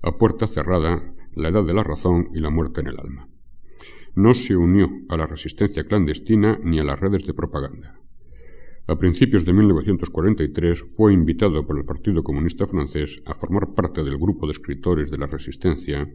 [0.03, 1.03] A puerta cerrada,
[1.35, 3.29] La edad de la razón y La muerte en el alma.
[4.15, 8.00] No se unió a la resistencia clandestina ni a las redes de propaganda.
[8.87, 14.19] A principios de 1943 fue invitado por el Partido Comunista francés a formar parte del
[14.19, 16.13] grupo de escritores de la Resistencia,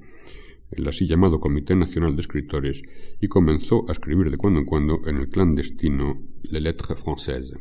[0.71, 2.83] el así llamado Comité Nacional de Escritores,
[3.21, 7.59] y comenzó a escribir de cuando en cuando en el clandestino Les Lettres Françaises.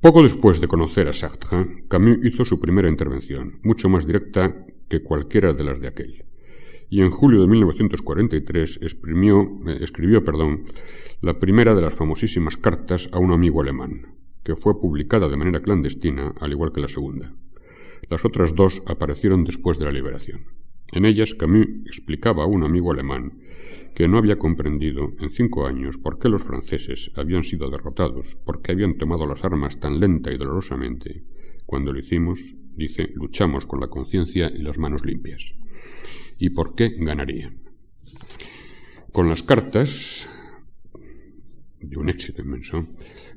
[0.00, 5.02] Poco después de conocer a Sartre, Camus hizo su primera intervención, mucho más directa que
[5.02, 6.24] cualquiera de las de aquel
[6.94, 10.62] y en julio de 1943 eh, escribió perdón,
[11.22, 15.58] la primera de las famosísimas cartas a un amigo alemán, que fue publicada de manera
[15.58, 17.34] clandestina, al igual que la segunda.
[18.08, 20.42] Las otras dos aparecieron después de la liberación.
[20.92, 23.40] En ellas Camus explicaba a un amigo alemán
[23.96, 28.62] que no había comprendido en cinco años por qué los franceses habían sido derrotados, por
[28.62, 31.24] qué habían tomado las armas tan lenta y dolorosamente.
[31.66, 35.56] Cuando lo hicimos, dice, luchamos con la conciencia y las manos limpias
[36.38, 37.62] y por qué ganarían.
[39.12, 40.30] Con las cartas,
[41.80, 42.86] de un éxito inmenso,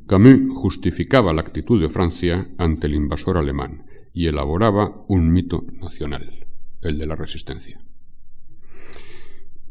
[0.08, 6.48] Camus justificaba la actitud de Francia ante el invasor alemán y elaboraba un mito nacional,
[6.82, 7.80] el de la resistencia.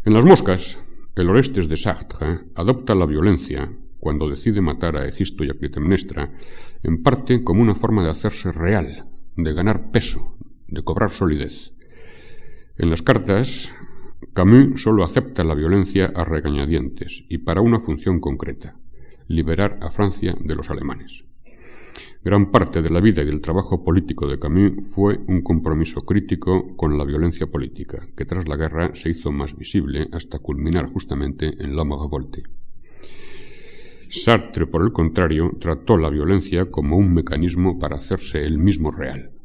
[0.04, 0.78] En las moscas,
[1.16, 6.32] el Orestes de Sartre adopta la violencia cuando decide matar a Egisto y a Clitemnestra,
[6.82, 10.36] en parte como una forma de hacerse real, de ganar peso,
[10.68, 11.74] de cobrar solidez.
[12.78, 13.74] En las cartas,
[14.34, 18.76] Camus solo acepta la violencia a regañadientes y para una función concreta,
[19.28, 21.24] liberar a Francia de los alemanes.
[22.22, 26.76] Gran parte de la vida y del trabajo político de Camus fue un compromiso crítico
[26.76, 31.54] con la violencia política, que tras la guerra se hizo más visible hasta culminar justamente
[31.58, 32.42] en L'Homme Revolte.
[34.10, 39.35] Sartre, por el contrario, trató la violencia como un mecanismo para hacerse el mismo real.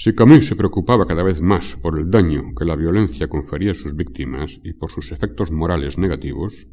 [0.00, 3.74] Si Camus se preocupaba cada vez más por el daño que la violencia confería a
[3.74, 6.68] sus víctimas y por sus efectos morales negativos,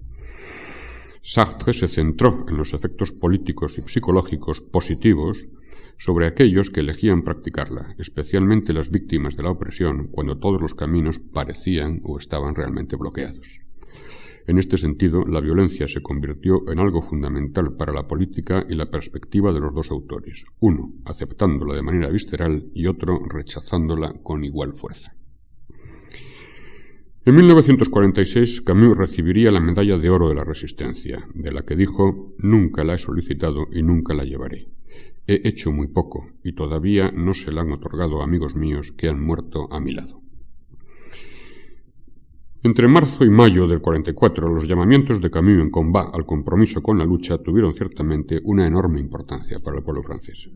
[1.23, 5.47] Sartre se centró en los efectos políticos y psicológicos positivos
[5.97, 11.17] sobre aquellos que elegían practicarla, especialmente las víctimas de la opresión, cuando todos los caminos
[11.17, 13.61] parecían o estaban realmente bloqueados.
[14.47, 18.91] En este sentido, la violencia se convirtió en algo fundamental para la política y la
[18.91, 24.73] perspectiva de los dos autores, uno aceptándola de manera visceral y otro rechazándola con igual
[24.73, 25.15] fuerza.
[27.25, 32.35] En 1946 Camus recibiría la Medalla de Oro de la Resistencia, de la que dijo
[32.37, 34.69] Nunca la he solicitado y nunca la llevaré.
[35.25, 39.19] He hecho muy poco y todavía no se la han otorgado amigos míos que han
[39.19, 40.24] muerto a mi lado.
[42.65, 46.97] Entre marzo y mayo del 44, los llamamientos de Camus en combat al compromiso con
[46.97, 50.49] la lucha tuvieron ciertamente una enorme importancia para el pueblo francés.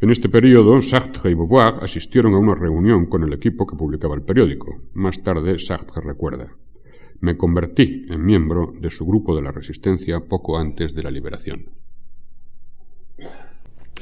[0.00, 4.14] En este periodo, Sartre y Beauvoir asistieron a una reunión con el equipo que publicaba
[4.14, 4.80] el periódico.
[4.94, 6.56] Más tarde, Sartre recuerda,
[7.20, 11.66] me convertí en miembro de su grupo de la resistencia poco antes de la liberación.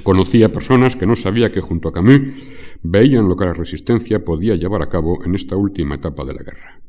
[0.03, 2.21] Conocí a personas que no sabía que junto a Camus
[2.83, 6.43] veían lo que la resistencia podía llevar a cabo en esta última etapa de la
[6.43, 6.81] guerra.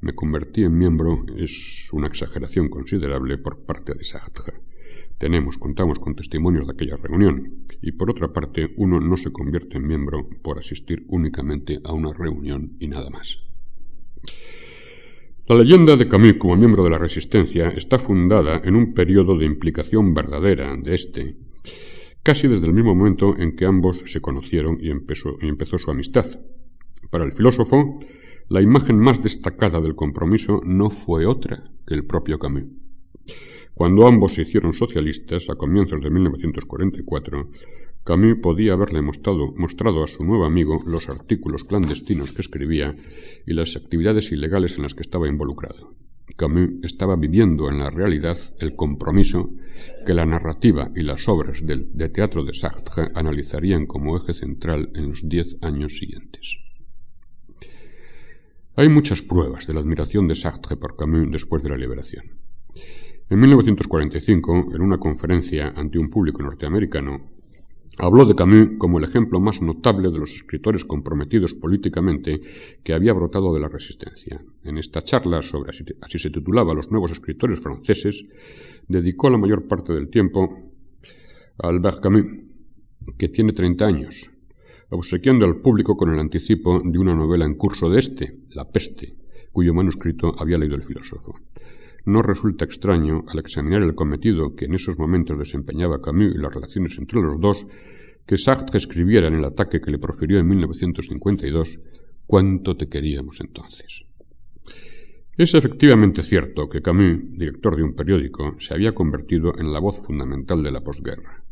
[0.00, 4.60] Me convertí en miembro es una exageración considerable por parte de Sartre.
[5.18, 9.78] Tenemos, contamos con testimonios de aquella reunión, y por otra parte, uno no se convierte
[9.78, 13.42] en miembro por asistir únicamente a una reunión y nada más.
[15.46, 19.46] La leyenda de Camus como miembro de la Resistencia está fundada en un periodo de
[19.46, 21.36] implicación verdadera de este
[22.26, 25.38] casi desde el mismo momento en que ambos se conocieron y empezó,
[25.78, 26.26] su amistad.
[27.08, 27.98] Para el filósofo,
[28.48, 32.64] la imagen más destacada del compromiso no fue otra que el propio Camus.
[33.74, 37.48] Cuando ambos se hicieron socialistas a comienzos de 1944,
[38.02, 42.92] Camus podía haberle mostrado, mostrado, a su nuevo amigo los artículos clandestinos que escribía
[43.46, 45.94] y las actividades ilegales en las que estaba involucrado.
[46.34, 49.50] Camus estaba viviendo en la realidad el compromiso
[50.04, 55.08] que la narrativa y las obras de teatro de Sartre analizarían como eje central en
[55.08, 56.58] los diez años siguientes.
[58.74, 62.24] Hay muchas pruebas de la admiración de Sartre por Camus después de la liberación.
[63.28, 67.35] En 1945, en una conferencia ante un público norteamericano,
[67.98, 72.42] Habló de Camus como el ejemplo más notable de los escritores comprometidos políticamente
[72.82, 74.44] que había brotado de la resistencia.
[74.64, 78.26] En esta charla sobre, así se titulaba, los nuevos escritores franceses,
[78.86, 80.72] dedicó la mayor parte del tiempo
[81.58, 82.26] a Albert Camus,
[83.16, 84.30] que tiene 30 años,
[84.90, 89.16] obsequiando al público con el anticipo de una novela en curso de este, La peste,
[89.52, 91.34] cuyo manuscrito había leído el filósofo
[92.06, 96.54] no resulta extraño, al examinar el cometido que en esos momentos desempeñaba Camus y las
[96.54, 97.66] relaciones entre los dos,
[98.24, 101.80] que Sartre escribiera en el ataque que le profirió en 1952,
[102.26, 104.06] ¿cuánto te queríamos entonces?
[105.36, 110.04] Es efectivamente cierto que Camus, director de un periódico, se había convertido en la voz
[110.04, 111.44] fundamental de la posguerra.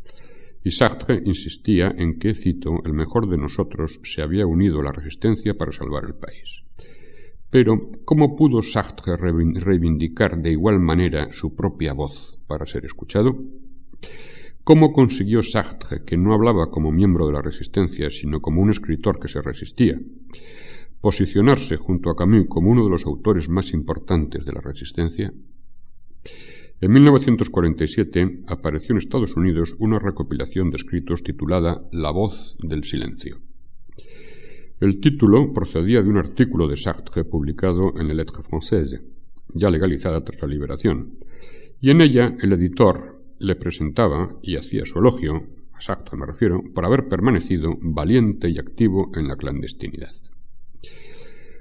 [0.63, 4.91] Y Sartre insistía en que, cito, el mejor de nosotros se había unido a la
[4.91, 6.65] resistencia para salvar el país.
[7.55, 13.33] Pero, ¿cómo pudo Sartre reivindicar de igual manera su propia voz para ser escuchado?
[14.65, 19.19] ¿Cómo consiguió Sartre, que no hablaba como miembro de la resistencia, sino como un escritor
[19.21, 19.97] que se resistía,
[20.99, 25.33] posicionarse junto a Camus como uno de los autores más importantes de la resistencia?
[26.81, 33.39] En 1947 apareció en Estados Unidos una recopilación de escritos titulada La voz del silencio.
[34.81, 39.01] El título procedía de un artículo de Sartre publicado en la Lettre Française,
[39.53, 41.17] ya legalizada tras la liberación,
[41.79, 46.61] y en ella el editor le presentaba y hacía su elogio, a Sartre me refiero,
[46.73, 50.11] por haber permanecido valiente y activo en la clandestinidad.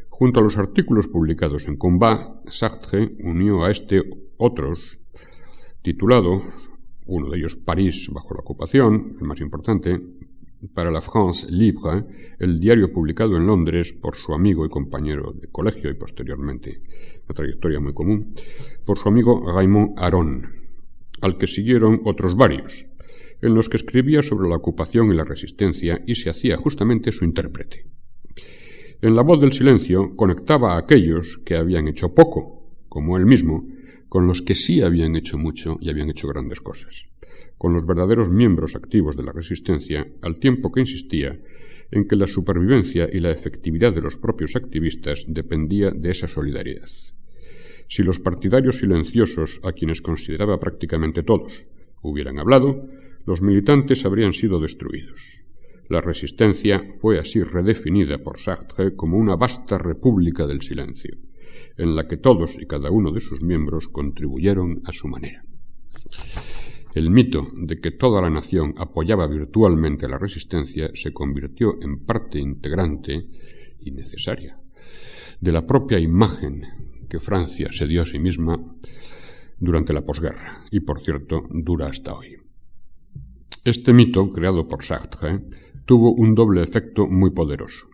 [0.08, 4.02] Junto a los artículos publicados en Combat, Sartre unió a este
[4.38, 5.02] otros
[5.82, 6.42] titulados,
[7.06, 10.00] uno de ellos París bajo la ocupación, el más importante,
[10.72, 12.04] para la France Libre,
[12.38, 16.82] el diario publicado en Londres por su amigo y compañero de colegio y posteriormente,
[17.24, 18.32] una trayectoria muy común,
[18.86, 20.46] por su amigo Raymond Aron,
[21.20, 22.90] al que siguieron otros varios,
[23.42, 27.24] en los que escribía sobre la ocupación y la resistencia y se hacía justamente su
[27.24, 27.86] intérprete.
[29.02, 33.68] En la voz del silencio conectaba a aquellos que habían hecho poco, como él mismo,
[34.08, 37.08] con los que sí habían hecho mucho y habían hecho grandes cosas
[37.64, 41.40] con los verdaderos miembros activos de la resistencia, al tiempo que insistía
[41.90, 46.90] en que la supervivencia y la efectividad de los propios activistas dependía de esa solidaridad.
[47.88, 51.68] Si los partidarios silenciosos, a quienes consideraba prácticamente todos,
[52.02, 52.86] hubieran hablado,
[53.24, 55.40] los militantes habrían sido destruidos.
[55.88, 61.16] La resistencia fue así redefinida por Sartre como una vasta república del silencio,
[61.78, 65.46] en la que todos y cada uno de sus miembros contribuyeron a su manera.
[66.94, 72.38] El mito de que toda la nación apoyaba virtualmente la resistencia se convirtió en parte
[72.38, 73.28] integrante
[73.80, 74.58] y necesaria
[75.40, 76.62] de la propia imagen
[77.08, 78.58] que Francia se dio a sí misma
[79.58, 82.36] durante la posguerra y, por cierto, dura hasta hoy.
[83.64, 85.44] Este mito, creado por Sartre,
[85.84, 87.88] tuvo un doble efecto muy poderoso.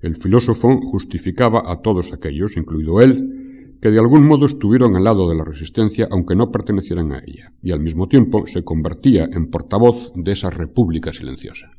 [0.00, 3.43] El filósofo justificaba a todos aquellos, incluido él,
[3.84, 7.48] que de algún modo estuvieron al lado de la resistencia aunque no pertenecieran a ella,
[7.60, 11.70] y al mismo tiempo se convertía en portavoz de esa república silenciosa.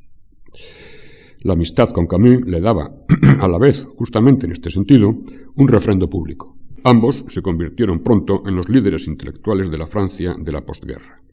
[1.41, 2.91] La amistad con Camus le daba,
[3.41, 5.15] a la vez, justamente en este sentido,
[5.55, 6.55] un refrendo público.
[6.83, 11.23] Ambos se convirtieron pronto en los líderes intelectuales de la Francia de la postguerra.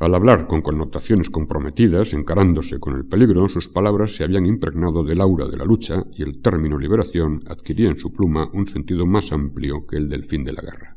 [0.00, 5.20] Al hablar con connotaciones comprometidas, encarándose con el peligro, sus palabras se habían impregnado del
[5.20, 9.32] aura de la lucha y el término liberación adquiría en su pluma un sentido más
[9.32, 10.96] amplio que el del fin de la guerra.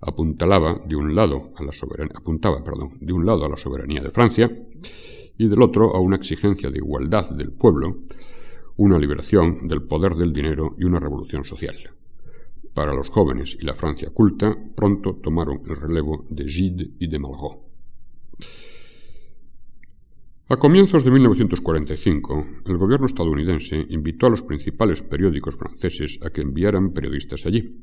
[0.00, 2.62] Apuntalaba de un lado a la soberanía, apuntaba,
[3.00, 4.50] de un lado a la soberanía de Francia
[5.38, 7.98] y del otro a una exigencia de igualdad del pueblo,
[8.76, 11.76] una liberación del poder del dinero y una revolución social.
[12.74, 17.18] Para los jóvenes y la Francia culta, pronto tomaron el relevo de Gide y de
[17.20, 17.63] Malraux.
[20.46, 26.42] A comienzos de 1945, el gobierno estadounidense invitó a los principales periódicos franceses a que
[26.42, 27.80] enviaran periodistas allí.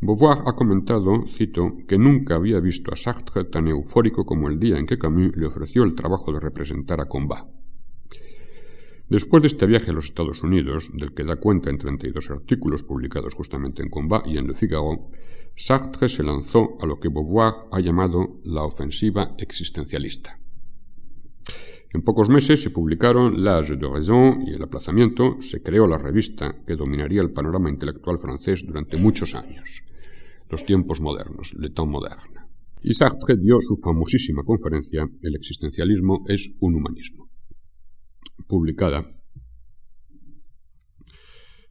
[0.00, 4.78] Beauvoir ha comentado, cito, que nunca había visto a Sartre tan eufórico como el día
[4.78, 7.61] en que Camus le ofreció el trabajo de representar a Combat.
[9.08, 12.82] Después de este viaje a los Estados Unidos, del que da cuenta en 32 artículos
[12.82, 15.10] publicados justamente en Combat y en Le Figaro,
[15.54, 20.38] Sartre se lanzó a lo que Beauvoir ha llamado la ofensiva existencialista.
[21.92, 26.62] En pocos meses se publicaron L'Age de Raison y El Aplazamiento, se creó la revista
[26.66, 29.84] que dominaría el panorama intelectual francés durante muchos años,
[30.48, 32.40] los tiempos modernos, Le Temps Moderne.
[32.80, 37.21] Y Sartre dio su famosísima conferencia El existencialismo es un humanismo
[38.52, 39.10] publicada,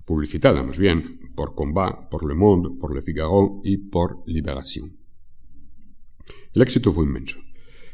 [0.04, 4.90] publicitada más bien, por Combat, por Le Monde, por Le Figaro y por Libération.
[6.56, 7.38] El éxito fue inmenso.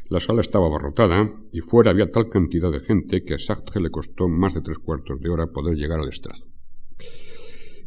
[0.08, 3.90] La sala estaba abarrotada y fuera había tal cantidad de gente que a Sartre le
[3.90, 6.46] costó más de tres cuartos de hora poder llegar al estrado.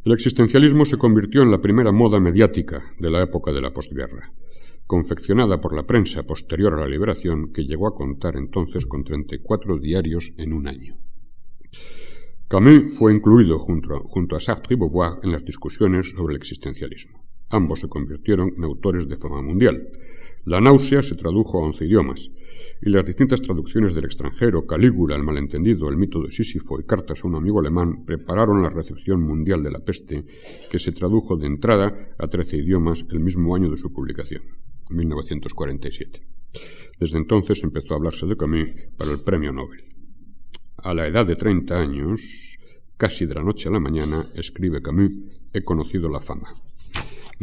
[0.06, 4.32] El existencialismo se convirtió en la primera moda mediática de la época de la postguerra
[4.92, 9.78] confeccionada por la prensa posterior a la liberación, que llegó a contar entonces con 34
[9.78, 10.98] diarios en un año.
[12.50, 17.24] Camus fue incluido junto a, Sartre y Beauvoir en las discusiones sobre el existencialismo.
[17.48, 19.88] Ambos se convirtieron en autores de fama mundial.
[20.44, 22.30] La náusea se tradujo a once idiomas,
[22.82, 27.24] y las distintas traducciones del extranjero, Calígula, el malentendido, el mito de Sísifo y cartas
[27.24, 30.26] a un amigo alemán prepararon la recepción mundial de la peste,
[30.70, 34.61] que se tradujo de entrada a trece idiomas el mismo año de su publicación.
[34.92, 36.28] 1947.
[37.00, 39.84] Desde entonces empezó a hablarse de Camus para el premio Nobel.
[40.78, 42.60] A la edad de 30 años,
[42.98, 45.12] casi de la noche a la mañana, escribe Camus,
[45.54, 46.54] he conocido la fama.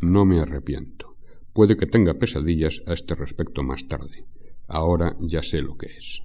[0.01, 1.17] No me arrepiento.
[1.53, 4.27] Puede que tenga pesadillas a este respecto más tarde.
[4.69, 6.23] Ahora ya sé lo que es.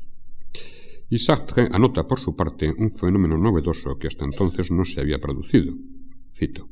[1.10, 5.20] Y Sartre anota por su parte un fenómeno novedoso que hasta entonces no se había
[5.20, 5.74] producido.
[6.34, 6.70] Cito.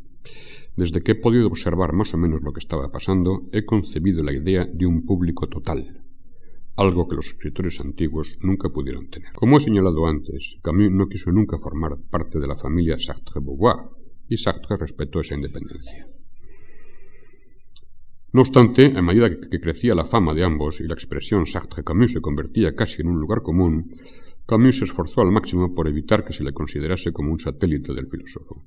[0.75, 4.33] Desde que he podido observar más o menos lo que estaba pasando, he concebido la
[4.33, 6.03] idea de un público total,
[6.77, 9.33] algo que los escritores antiguos nunca pudieron tener.
[9.33, 13.77] Como he señalado antes, Camus no quiso nunca formar parte de la familia Sartre-Beauvoir,
[14.29, 16.07] y Sartre respetó esa independencia.
[18.31, 22.21] No obstante, a medida que crecía la fama de ambos y la expresión Sartre-Camus se
[22.21, 23.91] convertía casi en un lugar común,
[24.45, 28.07] Camus se esforzó al máximo por evitar que se le considerase como un satélite del
[28.07, 28.63] filósofo.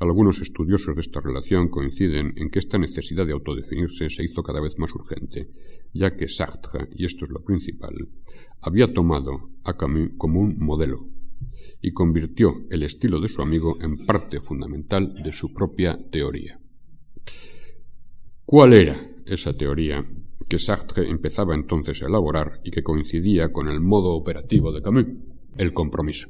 [0.00, 4.60] Algunos estudiosos de esta relación coinciden en que esta necesidad de autodefinirse se hizo cada
[4.60, 5.50] vez más urgente,
[5.92, 7.94] ya que Sartre, y esto es lo principal,
[8.60, 11.08] había tomado a Camus como un modelo
[11.82, 16.60] y convirtió el estilo de su amigo en parte fundamental de su propia teoría.
[18.44, 20.04] ¿Cuál era esa teoría
[20.48, 25.06] que Sartre empezaba entonces a elaborar y que coincidía con el modo operativo de Camus?
[25.56, 26.28] El compromiso.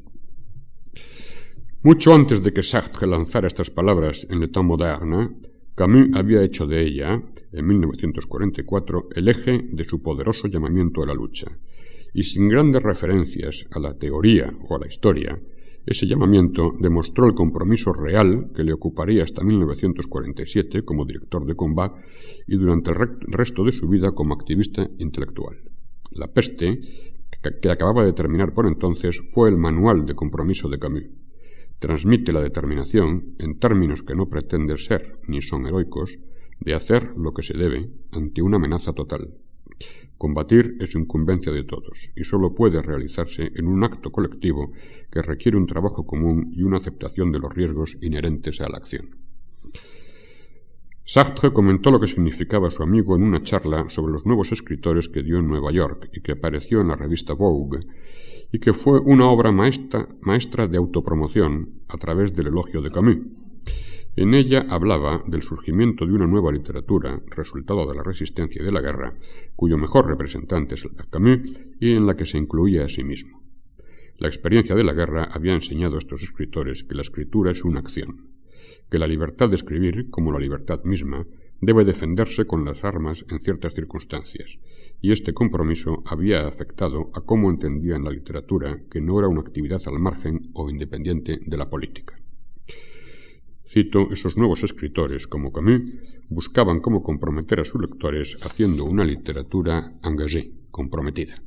[1.88, 5.40] Mucho antes de que Sartre lanzara estas palabras en Le Temps Moderne,
[5.74, 7.18] Camus había hecho de ella,
[7.50, 11.46] en 1944, el eje de su poderoso llamamiento a la lucha,
[12.12, 15.40] y sin grandes referencias a la teoría o a la historia,
[15.86, 21.96] Ese llamamiento demostró el compromiso real que le ocuparía hasta 1947 como director de Combat
[22.46, 22.96] y durante el
[23.28, 25.56] resto de su vida como activista intelectual.
[26.10, 26.82] La peste,
[27.62, 31.27] que acababa de terminar por entonces, fue el manual de compromiso de Camus.
[31.78, 36.18] Transmite la determinación, en términos que no pretenden ser ni son heroicos,
[36.60, 39.34] de hacer lo que se debe ante una amenaza total.
[40.16, 44.72] Combatir es incumbencia de todos y solo puede realizarse en un acto colectivo
[45.12, 49.16] que requiere un trabajo común y una aceptación de los riesgos inherentes a la acción.
[51.04, 55.22] Sartre comentó lo que significaba su amigo en una charla sobre los nuevos escritores que
[55.22, 57.78] dio en Nueva York y que apareció en la revista Vogue,
[58.52, 63.18] y que fue una obra maestra, maestra de autopromoción a través del elogio de Camus.
[64.16, 68.72] En ella hablaba del surgimiento de una nueva literatura, resultado de la resistencia y de
[68.72, 69.16] la guerra,
[69.54, 73.42] cuyo mejor representante es Camus y en la que se incluía a sí mismo.
[74.18, 77.78] La experiencia de la guerra había enseñado a estos escritores que la escritura es una
[77.78, 78.32] acción,
[78.90, 81.24] que la libertad de escribir, como la libertad misma,
[81.60, 84.60] debe defenderse con las armas en ciertas circunstancias,
[85.00, 89.80] y este compromiso había afectado a cómo entendían la literatura, que no era una actividad
[89.86, 92.20] al margen o independiente de la política.
[93.66, 95.82] Cito, esos nuevos escritores, como Camus,
[96.30, 101.42] buscaban cómo comprometer a sus lectores haciendo una literatura engagée, comprometida.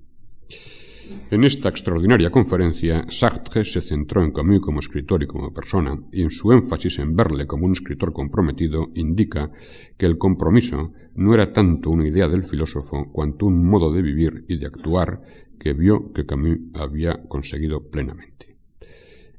[1.31, 6.21] En esta extraordinaria conferencia, Sartre se centró en Camus como escritor y como persona, y
[6.21, 9.49] en su énfasis en verle como un escritor comprometido indica
[9.97, 14.45] que el compromiso no era tanto una idea del filósofo cuanto un modo de vivir
[14.49, 15.21] y de actuar
[15.57, 18.57] que vio que Camus había conseguido plenamente.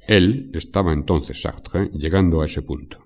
[0.08, 2.98] Él estaba entonces Sartre llegando a ese punto.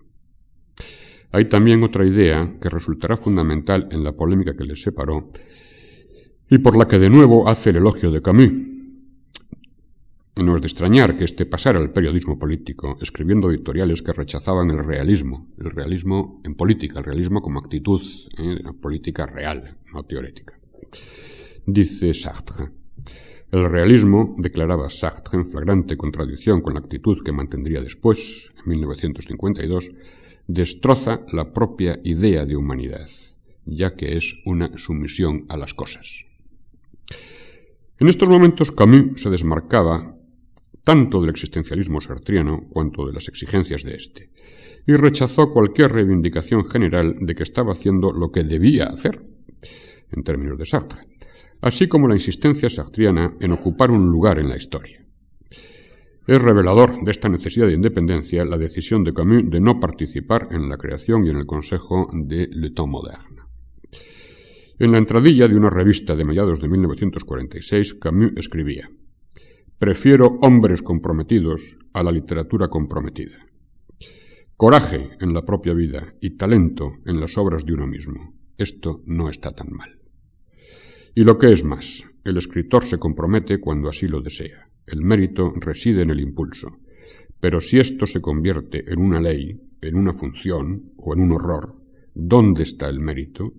[1.32, 5.30] Hay también otra idea que resultará fundamental en la polémica que les separó
[6.48, 8.52] y por la que de nuevo hace el elogio de Camus.
[10.42, 14.84] No es de extrañar que éste pasara al periodismo político, escribiendo editoriales que rechazaban el
[14.84, 18.02] realismo, el realismo en política, el realismo como actitud
[18.38, 18.58] ¿eh?
[18.80, 20.58] política real, no teórica.
[21.64, 22.70] Dice Sartre,
[23.50, 29.90] el realismo, declaraba Sartre en flagrante contradicción con la actitud que mantendría después, en 1952,
[30.46, 33.08] destroza la propia idea de humanidad,
[33.64, 36.26] ya que es una sumisión a las cosas.
[37.98, 40.16] En estos momentos Camus se desmarcaba
[40.84, 44.30] tanto del existencialismo sartriano cuanto de las exigencias de éste,
[44.86, 49.24] y rechazó cualquier reivindicación general de que estaba haciendo lo que debía hacer,
[50.12, 51.00] en términos de Sartre,
[51.62, 55.04] así como la insistencia sartriana en ocupar un lugar en la historia.
[56.26, 60.68] Es revelador de esta necesidad de independencia la decisión de Camus de no participar en
[60.68, 63.45] la creación y en el consejo de Le Temps Moderne.
[64.78, 68.90] En la entradilla de una revista de mediados de 1946, Camus escribía
[69.78, 73.38] Prefiero hombres comprometidos a la literatura comprometida.
[74.54, 78.34] Coraje en la propia vida y talento en las obras de uno mismo.
[78.58, 79.98] Esto no está tan mal.
[81.14, 84.68] Y lo que es más, el escritor se compromete cuando así lo desea.
[84.86, 86.80] El mérito reside en el impulso.
[87.40, 91.76] Pero si esto se convierte en una ley, en una función o en un horror,
[92.14, 93.54] ¿dónde está el mérito?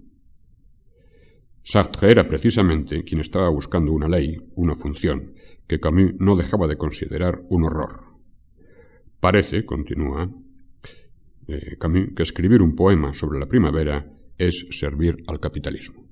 [1.68, 5.34] Sartre era precisamente quien estaba buscando una ley, una función,
[5.68, 8.06] que Camus no dejaba de considerar un horror.
[9.20, 10.32] Parece, continúa
[11.50, 16.08] eh, Camus, que escribir un poema sobre la primavera es servir al capitalismo.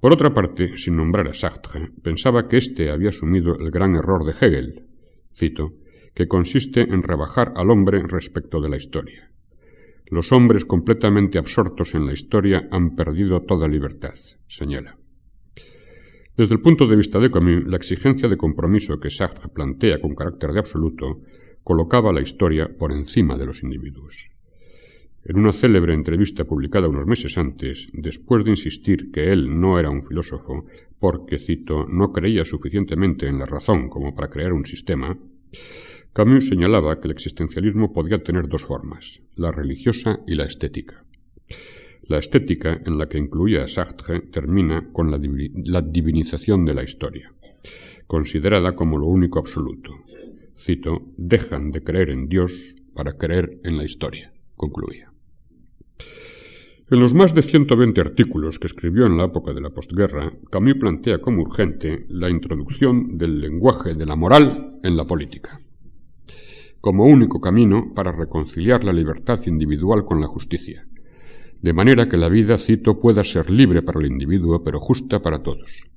[0.00, 4.24] Por otra parte, sin nombrar a Sartre, pensaba que éste había asumido el gran error
[4.24, 4.88] de Hegel,
[5.36, 5.74] cito,
[6.14, 9.31] que consiste en rebajar al hombre respecto de la historia.
[10.12, 14.12] Los hombres completamente absortos en la historia han perdido toda libertad,
[14.46, 14.98] señala.
[16.36, 20.14] Desde el punto de vista de Camus, la exigencia de compromiso que Sartre plantea con
[20.14, 21.22] carácter de absoluto
[21.64, 24.32] colocaba la historia por encima de los individuos.
[25.24, 29.88] En una célebre entrevista publicada unos meses antes, después de insistir que él no era
[29.88, 30.66] un filósofo
[30.98, 35.18] porque, cito, no creía suficientemente en la razón como para crear un sistema,
[36.12, 41.06] Camus señalaba que el existencialismo podía tener dos formas, la religiosa y la estética.
[42.06, 45.18] La estética, en la que incluía a Sartre, termina con la,
[45.64, 47.32] la divinización de la historia,
[48.06, 49.94] considerada como lo único absoluto.
[50.54, 55.10] Cito, dejan de creer en Dios para creer en la historia, concluía.
[56.90, 60.74] En los más de 120 artículos que escribió en la época de la postguerra, Camus
[60.74, 65.61] plantea como urgente la introducción del lenguaje de la moral en la política,
[66.82, 70.84] como único camino para reconciliar la libertad individual con la justicia,
[71.62, 75.44] de manera que la vida, cito, pueda ser libre para el individuo, pero justa para
[75.44, 75.88] todos.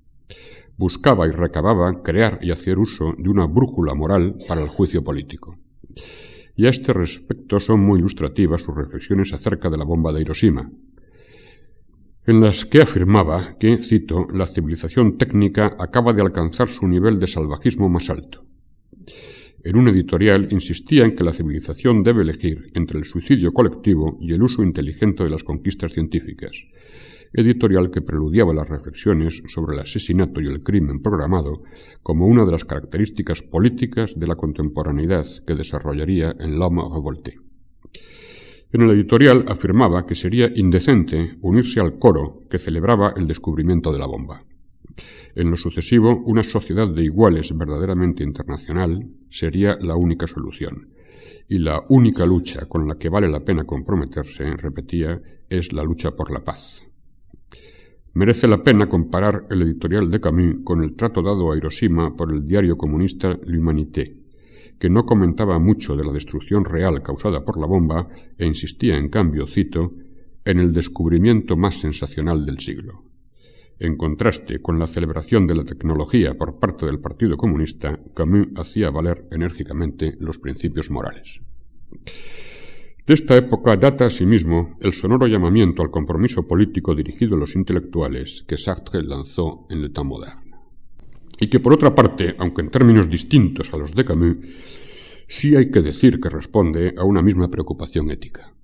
[0.77, 5.57] buscaba y recababa crear y hacer uso de una brújula moral para el juicio político.
[6.55, 10.69] Y a este respecto son muy ilustrativas sus reflexiones acerca de la bomba de Hiroshima,
[12.27, 17.27] en las que afirmaba que, cito, la civilización técnica acaba de alcanzar su nivel de
[17.27, 18.45] salvajismo más alto.
[19.65, 24.31] En un editorial insistía en que la civilización debe elegir entre el suicidio colectivo y
[24.31, 26.67] el uso inteligente de las conquistas científicas,
[27.33, 31.63] editorial que preludiaba las reflexiones sobre el asesinato y el crimen programado
[32.03, 37.39] como una de las características políticas de la contemporaneidad que desarrollaría en L'Homme Revolté.
[38.71, 43.97] En el editorial afirmaba que sería indecente unirse al coro que celebraba el descubrimiento de
[43.97, 44.45] la bomba.
[45.35, 50.89] En lo sucesivo, una sociedad de iguales verdaderamente internacional sería la única solución.
[51.47, 56.15] Y la única lucha con la que vale la pena comprometerse, repetía, es la lucha
[56.15, 56.83] por la paz.
[58.13, 62.31] Merece la pena comparar el editorial de Camus con el trato dado a Hiroshima por
[62.31, 64.15] el diario comunista L'Humanité,
[64.79, 69.09] que no comentaba mucho de la destrucción real causada por la bomba e insistía, en
[69.09, 69.93] cambio, cito,
[70.45, 73.03] en el descubrimiento más sensacional del siglo.
[73.77, 78.89] En contraste con la celebración de la tecnología por parte del Partido Comunista, Camus hacía
[78.89, 81.41] valer enérgicamente los principios morales.
[83.05, 88.43] De esta época data asimismo el sonoro llamamiento al compromiso político dirigido a los intelectuales
[88.47, 90.41] que Sartre lanzó en temps moderne.
[91.39, 94.37] Y que por otra parte, aunque en términos distintos a los de Camus,
[95.27, 98.54] sí hay que decir que responde a una misma preocupación ética.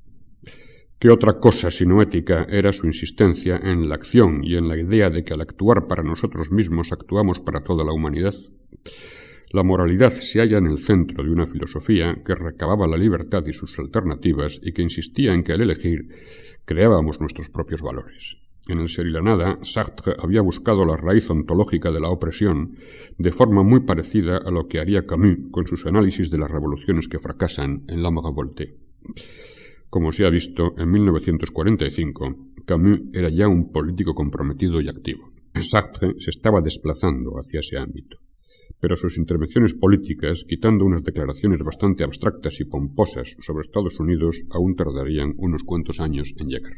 [1.02, 5.10] ¿Qué otra cosa sino ética era su insistencia en la acción y en la idea
[5.10, 8.36] de que al actuar para nosotros mismos actuamos para toda la humanidad?
[9.49, 13.52] La moralidad se halla en el centro de una filosofía que recababa la libertad y
[13.52, 16.08] sus alternativas y que insistía en que al elegir
[16.66, 18.38] creábamos nuestros propios valores.
[18.68, 22.78] En el ser y la nada, Sartre había buscado la raíz ontológica de la opresión
[23.18, 27.08] de forma muy parecida a lo que haría Camus con sus análisis de las revoluciones
[27.08, 28.78] que fracasan en La Revolte.
[29.91, 35.31] Como se ha visto, en 1945, Camus era ya un político comprometido y activo.
[35.53, 38.17] Sartre se estaba desplazando hacia ese ámbito
[38.81, 44.75] pero sus intervenciones políticas, quitando unas declaraciones bastante abstractas y pomposas sobre Estados Unidos, aún
[44.75, 46.73] tardarían unos cuantos años en llegar.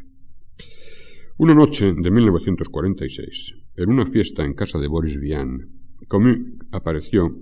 [1.38, 5.72] Una noche de 1946, en una fiesta en casa de Boris Vian,
[6.10, 6.38] Camus
[6.72, 7.36] apareció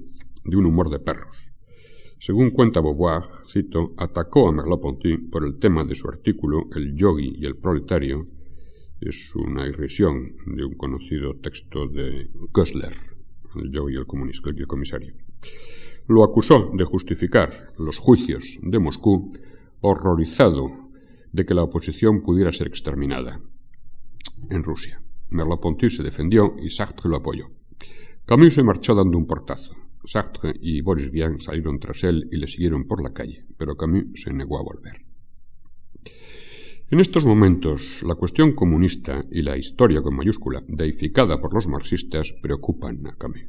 [0.45, 1.51] de un humor de perros.
[2.22, 7.34] Según cuenta Beauvoir, cito, atacó a Merleau-Ponty por el tema de su artículo El yogi
[7.36, 8.28] y el proletario.
[8.99, 12.93] Es una irrisión de un conocido texto de Kösler
[13.72, 15.15] yo y el, el comisario.
[16.05, 17.49] Lo acusó de justificar
[17.80, 19.34] los juicios de Moscú,
[19.80, 20.91] horrorizado
[21.32, 23.41] de que la oposición pudiera ser exterminada
[24.51, 25.01] en Rusia.
[25.32, 27.47] Merleau-Ponty se defendió y Sartre lo apoyó.
[28.28, 29.74] Camus se marchó dando un portazo.
[30.04, 34.06] Sartre y Boris Vian salieron tras él y le siguieron por la calle, pero Camus
[34.16, 35.06] se negó a volver.
[36.89, 42.34] En estos momentos, la cuestión comunista y la historia con mayúscula, deificada por los marxistas,
[42.41, 43.45] preocupan a Camus.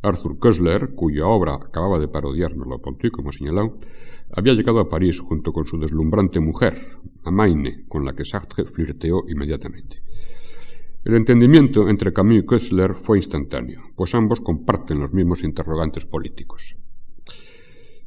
[0.00, 3.78] Arthur Koestler, cuya obra acababa de parodiar Merleau-Ponty, como señalado,
[4.34, 6.76] había llegado a París junto con su deslumbrante mujer,
[7.24, 10.02] Amaine, con la que Sartre flirteó inmediatamente.
[11.04, 16.76] El entendimiento entre Camus y Koestler fue instantáneo, pues ambos comparten los mismos interrogantes políticos.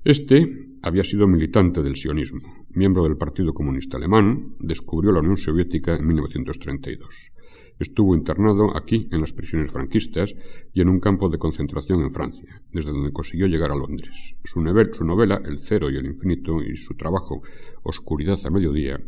[0.05, 5.93] Este había sido militante del sionismo, miembro del Partido Comunista Alemán, descubrió la Unión Soviética
[5.93, 7.31] en 1932.
[7.79, 10.33] Estuvo internado aquí en las prisiones franquistas
[10.71, 14.37] y en un campo de concentración en Francia, desde donde consiguió llegar a Londres.
[14.45, 17.41] Su, su novela El Cero y el Infinito y su trabajo
[17.83, 19.01] Oscuridad a Mediodía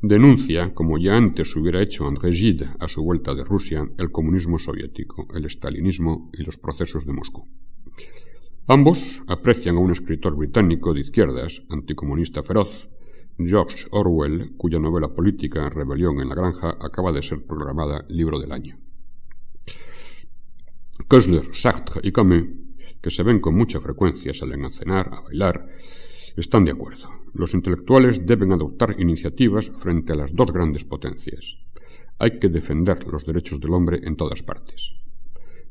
[0.00, 4.58] denuncia, como ya antes hubiera hecho André Gide a su vuelta de Rusia, el comunismo
[4.58, 7.48] soviético, el estalinismo y los procesos de Moscú.
[8.66, 12.88] Ambos aprecian a un escritor británico de izquierdas, anticomunista feroz,
[13.38, 18.52] George Orwell, cuya novela política Rebelión en la Granja acaba de ser programada Libro del
[18.52, 18.78] Año.
[21.08, 22.46] Koestler, Sartre y Camus,
[23.00, 25.68] que se ven con mucha frecuencia, salen a cenar, a bailar,
[26.40, 27.08] están de acuerdo.
[27.34, 31.64] Los intelectuales deben adoptar iniciativas frente a las dos grandes potencias.
[32.18, 35.00] Hay que defender los derechos del hombre en todas partes.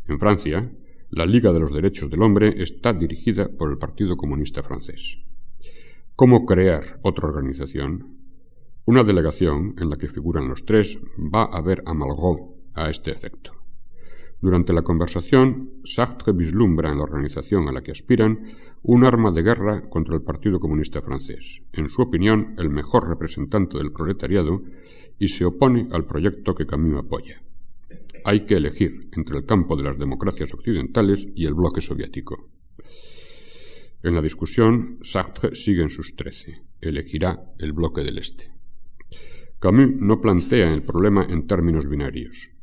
[0.07, 0.71] En Francia,
[1.09, 5.23] la Liga de los Derechos del Hombre está dirigida por el Partido Comunista francés.
[6.15, 8.17] ¿Cómo crear otra organización?
[8.85, 11.93] Una delegación en la que figuran los tres va a ver a
[12.73, 13.56] a este efecto.
[14.39, 18.47] Durante la conversación, Sartre vislumbra en la organización a la que aspiran
[18.83, 23.79] un arma de guerra contra el Partido Comunista francés, en su opinión el mejor representante
[23.79, 24.61] del proletariado,
[25.17, 27.41] y se opone al proyecto que Camus apoya.
[28.23, 32.49] Hay que elegir entre el campo de las democracias occidentales y el bloque soviético.
[34.03, 36.61] En la discusión, Sartre sigue en sus trece.
[36.79, 38.51] Elegirá el bloque del Este.
[39.59, 42.56] Camus no plantea el problema en términos binarios,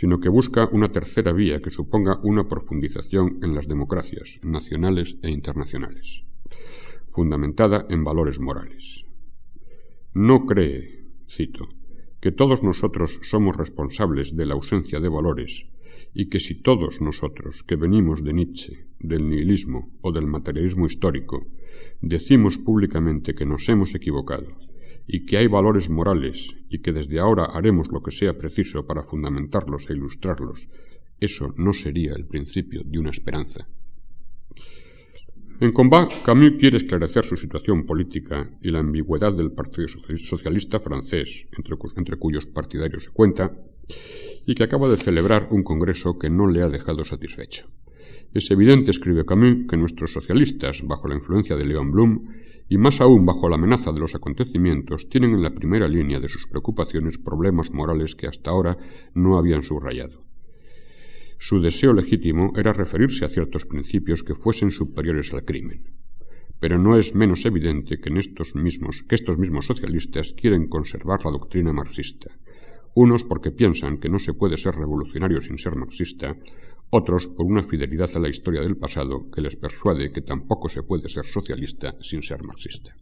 [0.00, 5.28] sino que busca una tercera vía que suponga una profundización en las democracias nacionales e
[5.28, 6.24] internacionales,
[7.06, 9.04] fundamentada en valores morales.
[10.14, 11.68] No cree, cito,
[12.18, 15.68] que todos nosotros somos responsables de la ausencia de valores
[16.14, 21.46] y que si todos nosotros que venimos de Nietzsche, del nihilismo o del materialismo histórico,
[22.00, 24.69] decimos públicamente que nos hemos equivocado
[25.06, 29.02] y que hay valores morales y que desde ahora haremos lo que sea preciso para
[29.02, 30.68] fundamentarlos e ilustrarlos,
[31.20, 33.68] eso no sería el principio de una esperanza.
[35.60, 41.48] En Combat, Camus quiere esclarecer su situación política y la ambigüedad del Partido Socialista francés,
[41.54, 43.54] entre, entre cuyos partidarios se cuenta,
[44.46, 47.66] y que acaba de celebrar un congreso que no le ha dejado satisfecho.
[48.32, 52.28] Es evidente, escribe Camus, que nuestros socialistas, bajo la influencia de Leon Blum,
[52.68, 56.28] y más aún bajo la amenaza de los acontecimientos, tienen en la primera línea de
[56.28, 58.78] sus preocupaciones problemas morales que hasta ahora
[59.12, 60.24] no habían subrayado.
[61.38, 65.82] Su deseo legítimo era referirse a ciertos principios que fuesen superiores al crimen.
[66.60, 71.24] Pero no es menos evidente que, en estos mismos, que estos mismos socialistas quieren conservar
[71.24, 72.30] la doctrina marxista,
[72.94, 76.36] unos porque piensan que no se puede ser revolucionario sin ser marxista,
[76.90, 80.82] otros por una fidelidad a la historia del pasado que les persuade que tampoco se
[80.82, 82.94] puede ser socialista sin ser marxista.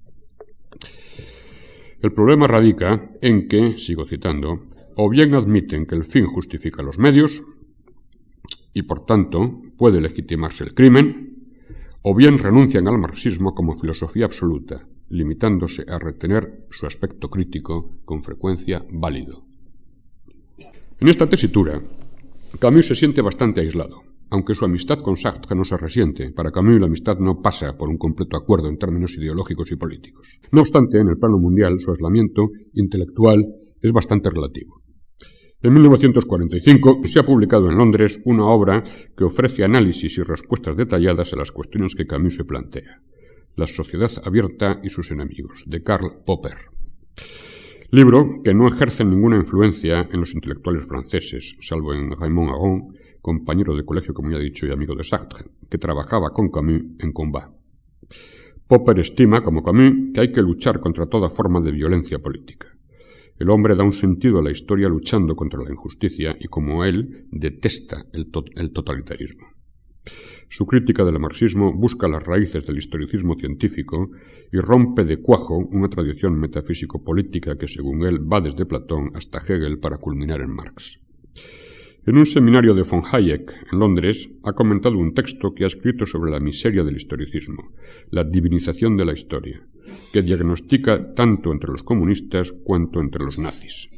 [2.00, 6.98] El problema radica en que, sigo citando, o bien admiten que el fin justifica los
[6.98, 7.42] medios,
[8.74, 11.28] y por tanto puede legitimarse el crimen,
[12.02, 18.22] o bien renuncian al marxismo como filosofía absoluta, limitándose a retener su aspecto crítico con
[18.22, 19.44] frecuencia válido.
[21.00, 21.82] En esta tesitura,
[22.56, 24.02] Camus se siente bastante aislado.
[24.30, 27.88] Aunque su amistad con Sartre no se resiente, para Camus la amistad no pasa por
[27.88, 30.40] un completo acuerdo en términos ideológicos y políticos.
[30.50, 33.46] No obstante, en el plano mundial, su aislamiento intelectual
[33.80, 34.82] es bastante relativo.
[35.62, 38.82] En 1945 se ha publicado en Londres una obra
[39.16, 43.02] que ofrece análisis y respuestas detalladas a las cuestiones que Camus se plantea.
[43.56, 46.56] La sociedad abierta y sus enemigos, de Karl Popper.
[47.90, 53.74] Libro que no ejerce ninguna influencia en los intelectuales franceses, salvo en Raymond Aron, compañero
[53.74, 57.12] de colegio, como ya he dicho, y amigo de Sartre, que trabajaba con Camus en
[57.12, 57.50] Combat.
[58.66, 62.68] Popper estima, como Camus, que hay que luchar contra toda forma de violencia política.
[63.38, 67.26] El hombre da un sentido a la historia luchando contra la injusticia y, como él,
[67.30, 69.46] detesta el, el totalitarismo.
[70.48, 74.10] Su crítica del marxismo busca las raíces del historicismo científico
[74.50, 79.78] y rompe de cuajo una tradición metafísico-política que, según él, va desde Platón hasta Hegel
[79.78, 81.04] para culminar en Marx.
[82.06, 86.06] En un seminario de von Hayek en Londres ha comentado un texto que ha escrito
[86.06, 87.72] sobre la miseria del historicismo,
[88.10, 89.60] la divinización de la historia,
[90.10, 93.90] que diagnostica tanto entre los comunistas cuanto entre los nazis.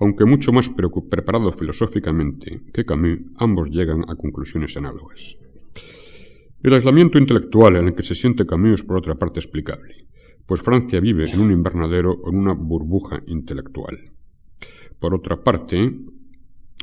[0.00, 5.36] Aunque mucho más preparado filosóficamente que Camus, ambos llegan a conclusiones análogas.
[6.62, 10.06] El aislamiento intelectual en el que se siente Camus es por otra parte explicable,
[10.46, 14.12] pues Francia vive en un invernadero o en una burbuja intelectual.
[14.98, 15.94] Por otra parte,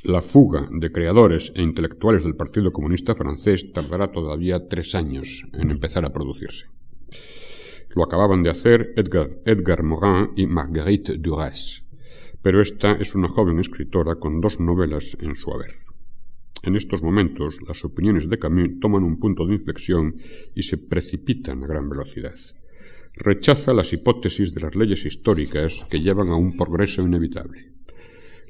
[0.03, 5.72] la fuga de creadores e intelectuales del Partido Comunista francés tardará todavía tres años en
[5.72, 6.68] empezar a producirse.
[7.95, 11.85] Lo acababan de hacer Edgar, Edgar Morin y Marguerite Duras
[12.46, 15.72] pero esta es una joven escritora con dos novelas en su haber.
[16.62, 20.18] En estos momentos, las opiniones de Camus toman un punto de inflexión
[20.54, 22.36] y se precipitan a gran velocidad.
[23.16, 27.72] Rechaza las hipótesis de las leyes históricas que llevan a un progreso inevitable.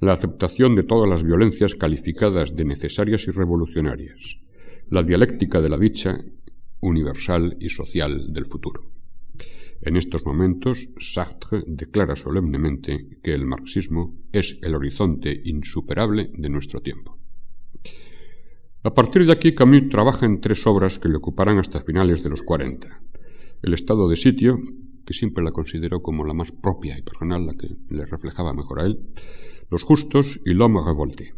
[0.01, 4.41] La aceptación de todas las violencias calificadas de necesarias y revolucionarias.
[4.89, 6.19] La dialéctica de la dicha
[6.81, 8.94] universal y social del futuro.
[9.81, 16.81] En estos momentos, Sartre declara solemnemente que el marxismo es el horizonte insuperable de nuestro
[16.81, 17.19] tiempo.
[18.83, 22.29] A partir de aquí, Camus trabaja en tres obras que le ocuparán hasta finales de
[22.29, 23.01] los 40.
[23.63, 24.59] El estado de sitio,
[25.05, 28.81] que siempre la consideró como la más propia y personal, la que le reflejaba mejor
[28.81, 28.99] a él,
[29.71, 31.33] Los justos y L'homme révolté.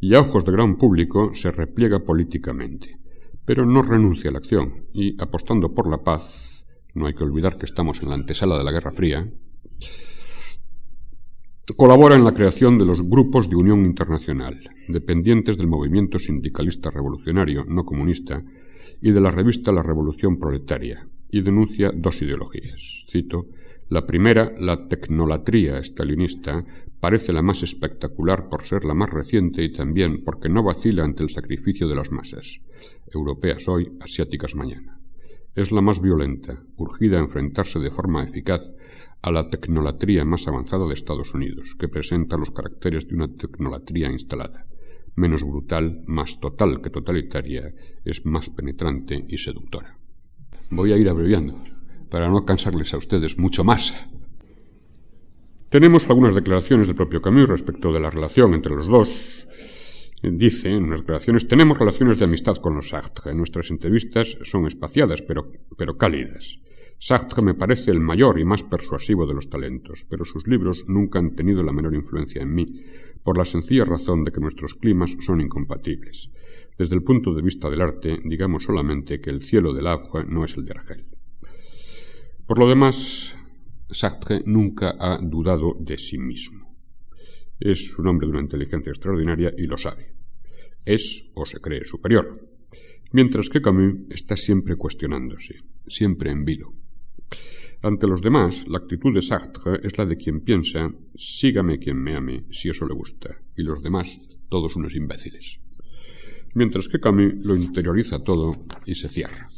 [0.00, 2.98] Y a ojos de gran público se repliega políticamente,
[3.44, 6.51] pero no renuncia a la acción y, apostando por la paz,
[6.94, 9.30] no hay que olvidar que estamos en la antesala de la Guerra Fría,
[11.76, 17.64] colabora en la creación de los grupos de unión internacional, dependientes del movimiento sindicalista revolucionario
[17.66, 18.42] no comunista
[19.00, 23.06] y de la revista La Revolución Proletaria, y denuncia dos ideologías.
[23.10, 23.46] Cito,
[23.88, 26.64] la primera, la tecnolatría estalinista,
[27.00, 31.22] parece la más espectacular por ser la más reciente y también porque no vacila ante
[31.22, 32.60] el sacrificio de las masas,
[33.12, 35.01] europeas hoy, asiáticas mañana.
[35.54, 38.72] Es la más violenta, urgida a enfrentarse de forma eficaz
[39.20, 44.10] a la tecnolatría más avanzada de Estados Unidos, que presenta los caracteres de una tecnolatría
[44.10, 44.66] instalada.
[45.14, 47.74] Menos brutal, más total que totalitaria,
[48.04, 49.98] es más penetrante y seductora.
[50.70, 51.60] Voy a ir abreviando,
[52.08, 54.08] para no cansarles a ustedes mucho más.
[55.68, 59.46] Tenemos algunas declaraciones del propio Camus respecto de la relación entre los dos.
[60.22, 63.34] Dice en unas declaraciones, tenemos relaciones de amistad con los Sartre.
[63.34, 66.60] Nuestras entrevistas son espaciadas, pero, pero cálidas.
[66.96, 71.18] Sartre me parece el mayor y más persuasivo de los talentos, pero sus libros nunca
[71.18, 72.84] han tenido la menor influencia en mí,
[73.24, 76.30] por la sencilla razón de que nuestros climas son incompatibles.
[76.78, 80.44] Desde el punto de vista del arte, digamos solamente que el cielo del Havre no
[80.44, 81.06] es el de Argel.
[82.46, 83.36] Por lo demás,
[83.90, 86.71] Sartre nunca ha dudado de sí mismo.
[87.64, 90.16] Es un hombre de una inteligencia extraordinaria y lo sabe.
[90.84, 92.48] Es o se cree superior.
[93.12, 96.74] Mientras que Camus está siempre cuestionándose, siempre en vilo.
[97.82, 102.16] Ante los demás, la actitud de Sartre es la de quien piensa, sígame quien me
[102.16, 105.60] ame, si eso le gusta, y los demás, todos unos imbéciles.
[106.54, 108.56] Mientras que Camus lo interioriza todo
[108.86, 109.50] y se cierra.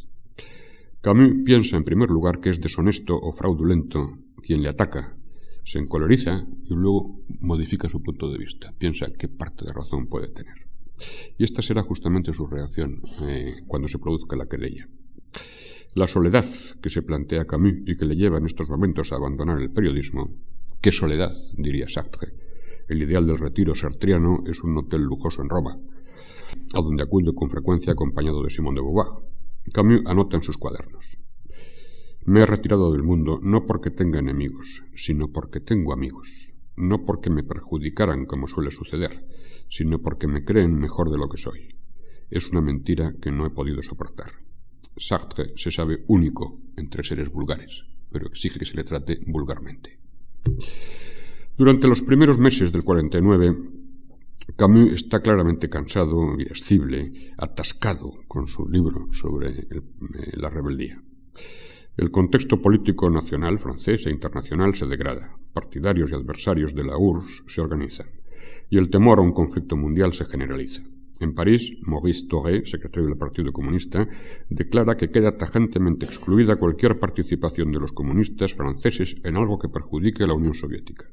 [1.01, 5.17] Camus piensa en primer lugar que es deshonesto o fraudulento quien le ataca,
[5.65, 10.29] se encoloriza y luego modifica su punto de vista, piensa qué parte de razón puede
[10.29, 10.69] tener.
[11.39, 14.89] Y esta será justamente su reacción eh, cuando se produzca la querella.
[15.95, 16.45] La soledad
[16.83, 20.31] que se plantea Camus y que le lleva en estos momentos a abandonar el periodismo,
[20.81, 21.33] ¿qué soledad?
[21.57, 22.35] diría Sartre.
[22.89, 25.81] El ideal del retiro sartriano es un hotel lujoso en Roma,
[26.75, 29.09] a donde acude con frecuencia acompañado de Simón de Beauvoir.
[29.73, 31.24] Camus anota en sus cuadernos.
[32.27, 36.55] Me he retirado del mundo no porque tenga enemigos, sino porque tengo amigos.
[36.75, 39.27] No porque me perjudicaran como suele suceder,
[39.69, 41.75] sino porque me creen mejor de lo que soy.
[42.31, 44.31] Es una mentira que no he podido soportar.
[44.97, 49.99] Sartre se sabe único entre seres vulgares, pero exige que se le trate vulgarmente.
[51.59, 53.57] Durante los primeros meses del 49,
[54.57, 59.67] Camus está claramente cansado, irascible, atascado con su libro sobre eh,
[60.35, 61.03] la rebeldía.
[61.97, 67.45] El contexto político nacional francés e internacional se degrada, partidarios y adversarios de la URSS
[67.47, 68.09] se organizan,
[68.69, 70.83] y el temor a un conflicto mundial se generaliza.
[71.21, 74.09] En París, Maurice Thoré, secretario del Partido Comunista,
[74.51, 80.25] declara que queda tajantemente excluida cualquier participación de los comunistas franceses en algo que perjudique
[80.25, 81.09] a la Unión Soviética.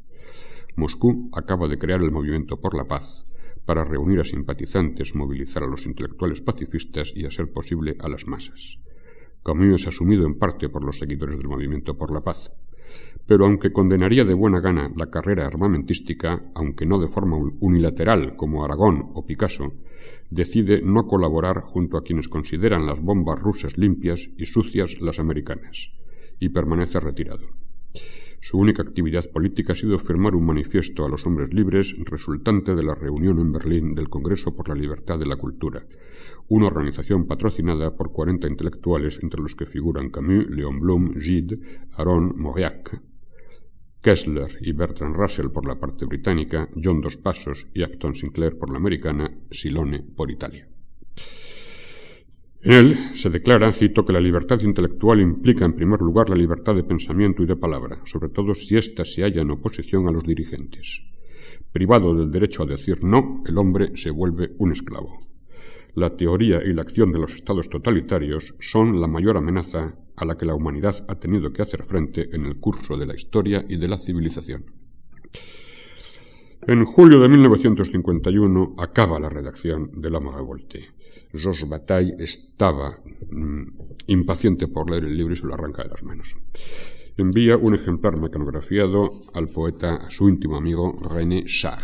[0.75, 3.27] Moscú acaba de crear el Movimiento por la Paz
[3.65, 8.25] para reunir a simpatizantes, movilizar a los intelectuales pacifistas y, a ser posible, a las
[8.25, 8.81] masas.
[9.43, 12.51] Camus es asumido en parte por los seguidores del Movimiento por la Paz.
[13.25, 18.63] Pero aunque condenaría de buena gana la carrera armamentística, aunque no de forma unilateral como
[18.63, 19.73] Aragón o Picasso,
[20.29, 25.93] decide no colaborar junto a quienes consideran las bombas rusas limpias y sucias las americanas,
[26.39, 27.47] y permanece retirado.
[28.43, 32.81] Su única actividad política ha sido firmar un manifiesto a los hombres libres resultante de
[32.81, 35.85] la reunión en Berlín del Congreso por la Libertad de la Cultura,
[36.47, 41.59] una organización patrocinada por 40 intelectuales entre los que figuran Camus, Leon Blum, Gide,
[41.97, 42.99] Aaron Mauriac,
[44.01, 48.71] Kessler y Bertrand Russell por la parte británica, John Dos Passos y Acton Sinclair por
[48.71, 50.67] la americana, Silone por Italia.
[52.63, 56.75] En él se declara, cito, que la libertad intelectual implica en primer lugar la libertad
[56.75, 60.23] de pensamiento y de palabra, sobre todo si ésta se halla en oposición a los
[60.23, 61.01] dirigentes.
[61.71, 65.17] Privado del derecho a decir no, el hombre se vuelve un esclavo.
[65.95, 70.37] La teoría y la acción de los estados totalitarios son la mayor amenaza a la
[70.37, 73.77] que la humanidad ha tenido que hacer frente en el curso de la historia y
[73.77, 74.65] de la civilización.
[76.67, 80.91] En julio de 1951 acaba la redacción de La Revolte.
[81.33, 82.93] Georges Bataille estaba
[83.31, 83.63] mm,
[84.07, 86.37] impaciente por leer el libro y se lo arranca de las manos.
[87.17, 91.81] Envía un ejemplar mecanografiado al poeta, a su íntimo amigo René Char.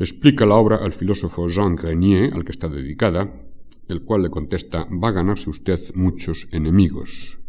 [0.00, 3.32] Explica la obra al filósofo Jean Grenier, al que está dedicada,
[3.86, 7.39] el cual le contesta, va a ganarse usted muchos enemigos.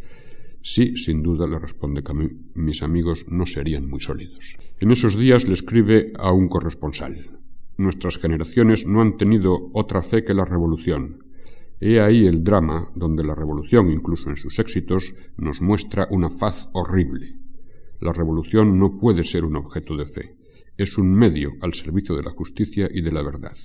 [0.62, 4.58] Sí, sin duda, le responde Camus, mis amigos no serían muy sólidos.
[4.80, 7.40] En esos días le escribe a un corresponsal.
[7.78, 11.24] Nuestras generaciones no han tenido otra fe que la revolución.
[11.80, 16.70] He ahí el drama donde la revolución, incluso en sus éxitos, nos muestra una faz
[16.74, 17.40] horrible.
[18.00, 20.38] La revolución no puede ser un objeto de fe.
[20.78, 23.58] Es un medio al servicio de la justicia y de la verdad.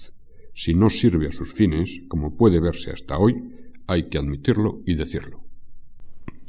[0.54, 3.34] Si no sirve a sus fines, como puede verse hasta hoy,
[3.86, 5.45] hay que admitirlo y decirlo.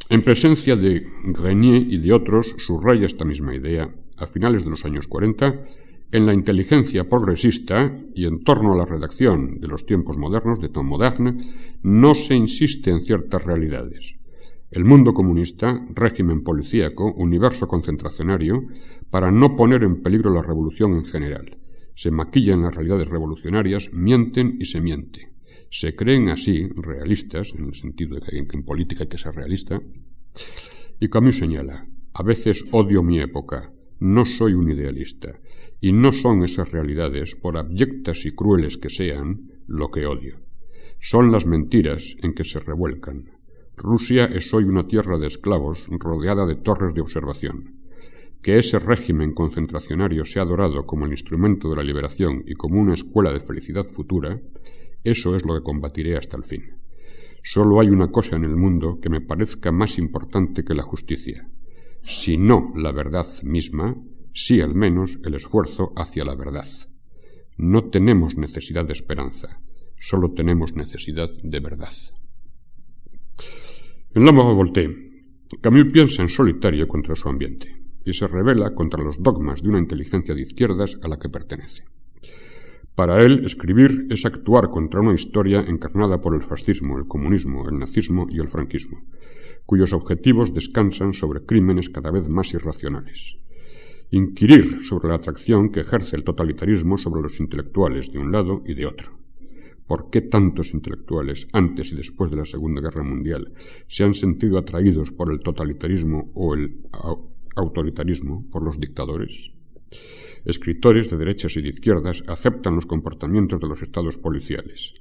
[0.10, 4.86] En presencia de Grenier y de otros, subraya esta misma idea a finales de los
[4.86, 5.66] años 40,
[6.14, 10.70] en la inteligencia progresista y en torno a la redacción de los tiempos modernos de
[10.70, 11.38] Tom Moderne,
[11.84, 14.18] no se insiste en ciertas realidades.
[14.72, 18.64] El mundo comunista, régimen policíaco, universo concentracionario,
[19.10, 21.58] para no poner en peligro la revolución en general.
[21.96, 25.37] Se maquillan las realidades revolucionarias, mienten y se miente.
[25.70, 29.82] Se creen así realistas, en el sentido de que en política hay que ser realista.
[31.00, 35.40] Y Camus señala, a veces odio mi época, no soy un idealista,
[35.80, 40.40] y no son esas realidades, por abyectas y crueles que sean, lo que odio.
[41.00, 43.32] Son las mentiras en que se revuelcan.
[43.76, 47.76] Rusia es hoy una tierra de esclavos rodeada de torres de observación.
[48.42, 52.96] Que ese régimen concentracionario sea adorado como el instrumento de la liberación y como una
[52.96, 54.42] escuela de felicidad futura,
[55.12, 56.76] eso es lo que combatiré hasta el fin.
[57.44, 61.50] Solo hay una cosa en el mundo que me parezca más importante que la justicia,
[62.02, 63.96] si no la verdad misma,
[64.34, 66.66] sí al menos el esfuerzo hacia la verdad.
[67.58, 69.62] No tenemos necesidad de esperanza,
[69.98, 71.94] solo tenemos necesidad de verdad.
[74.14, 75.08] En L'Homme Revolté,
[75.62, 79.80] Camus piensa en solitario contra su ambiente y se revela contra los dogmas de una
[79.80, 81.86] inteligencia de izquierdas a la que pertenece.
[82.98, 87.78] Para él, escribir es actuar contra una historia encarnada por el fascismo, el comunismo, el
[87.78, 89.06] nazismo y el franquismo,
[89.68, 93.40] cuyos objetivos descansan sobre crímenes cada vez más irracionales
[94.10, 98.74] inquirir sobre la atracción que ejerce el totalitarismo sobre los intelectuales de un lado y
[98.74, 99.18] de otro.
[99.86, 103.54] ¿Por qué tantos intelectuales, antes y después de la Segunda Guerra Mundial,
[103.88, 106.82] se han sentido atraídos por el totalitarismo o el
[107.56, 109.57] autoritarismo, por los dictadores?
[110.46, 114.94] Escritores de derechas y de izquierdas aceptan los comportamientos de los estados policiales.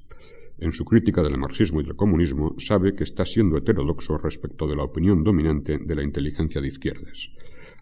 [0.58, 4.76] En su crítica del marxismo y del comunismo sabe que está siendo heterodoxo respecto de
[4.76, 7.30] la opinión dominante de la inteligencia de izquierdas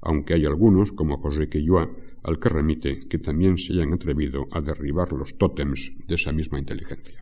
[0.04, 1.90] aunque hay algunos, como José Quilloa,
[2.22, 6.58] al que remite, que también se hayan atrevido a derribar los tótems de esa misma
[6.58, 7.18] inteligencia.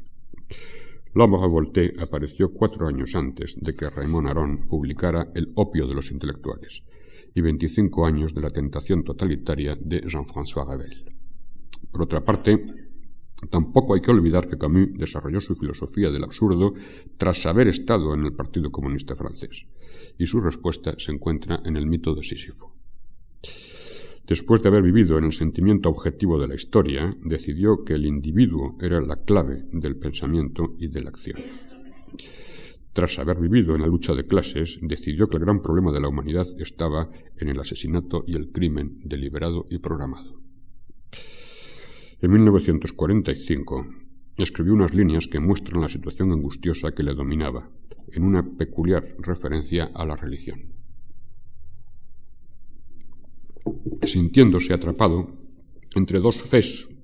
[1.15, 6.11] L'Homme Revolté apareció cuatro años antes de que Raymond Aron publicara El opio de los
[6.11, 6.85] intelectuales
[7.35, 11.17] y 25 años de la tentación totalitaria de Jean-François Ravel.
[11.91, 12.65] Por otra parte,
[13.51, 16.75] Tampoco hay que olvidar que Camus desarrolló su filosofía del absurdo
[17.17, 19.69] tras haber estado en el Partido Comunista francés,
[20.19, 22.77] y su respuesta se encuentra en el mito de Sísifo.
[24.27, 28.77] Después de haber vivido en el sentimiento objetivo de la historia, decidió que el individuo
[28.81, 31.37] era la clave del pensamiento y de la acción.
[32.93, 36.09] Tras haber vivido en la lucha de clases, decidió que el gran problema de la
[36.09, 40.41] humanidad estaba en el asesinato y el crimen deliberado y programado.
[42.21, 43.87] En 1945
[44.37, 47.71] escribió unas líneas que muestran la situación angustiosa que le dominaba,
[48.13, 50.73] en una peculiar referencia a la religión.
[54.03, 55.35] Sintiéndose atrapado
[55.95, 56.95] entre dos fes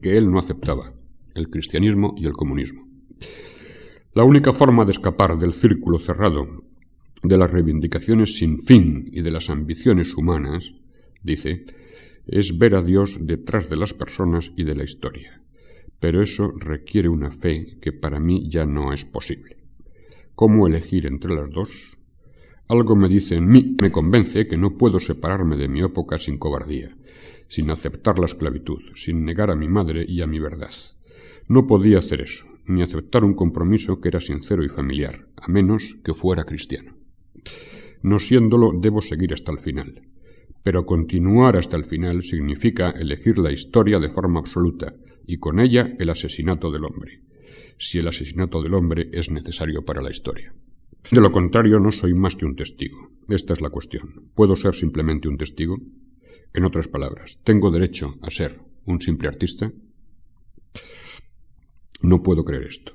[0.00, 0.92] que él no aceptaba,
[1.34, 2.86] el cristianismo y el comunismo.
[4.14, 6.64] La única forma de escapar del círculo cerrado
[7.22, 10.74] de las reivindicaciones sin fin y de las ambiciones humanas,
[11.22, 11.64] dice,
[12.26, 15.40] es ver a Dios detrás de las personas y de la historia.
[15.98, 19.56] Pero eso requiere una fe que para mí ya no es posible.
[20.34, 21.96] ¿Cómo elegir entre las dos?
[22.68, 26.36] Algo me dice en mí, me convence que no puedo separarme de mi época sin
[26.36, 26.94] cobardía,
[27.48, 30.72] sin aceptar la esclavitud, sin negar a mi madre y a mi verdad.
[31.48, 35.96] No podía hacer eso, ni aceptar un compromiso que era sincero y familiar, a menos
[36.04, 36.96] que fuera cristiano.
[38.02, 40.02] No siéndolo, debo seguir hasta el final.
[40.62, 44.94] Pero continuar hasta el final significa elegir la historia de forma absoluta
[45.26, 47.22] y con ella el asesinato del hombre,
[47.78, 50.54] si el asesinato del hombre es necesario para la historia.
[51.10, 53.10] De lo contrario, no soy más que un testigo.
[53.28, 54.30] Esta es la cuestión.
[54.34, 55.78] ¿Puedo ser simplemente un testigo?
[56.54, 59.72] En otras palabras, ¿tengo derecho a ser un simple artista?
[62.02, 62.92] No puedo creer esto.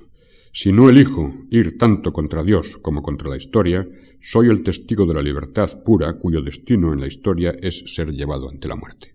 [0.52, 3.88] Si no elijo ir tanto contra Dios como contra la historia,
[4.20, 8.48] soy el testigo de la libertad pura cuyo destino en la historia es ser llevado
[8.48, 9.14] ante la muerte.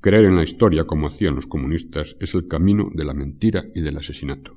[0.00, 3.80] Creer en la historia como hacían los comunistas es el camino de la mentira y
[3.80, 4.56] del asesinato.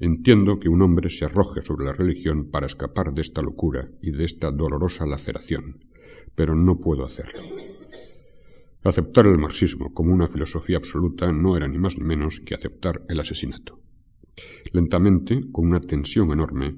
[0.00, 4.10] Entiendo que un hombre se arroje sobre la religión para escapar de esta locura y
[4.10, 5.84] de esta dolorosa laceración,
[6.34, 7.40] pero no puedo hacerlo.
[8.82, 13.02] Aceptar el marxismo como una filosofía absoluta no era ni más ni menos que aceptar
[13.08, 13.78] el asesinato.
[14.72, 16.76] Lentamente, con una tensión enorme,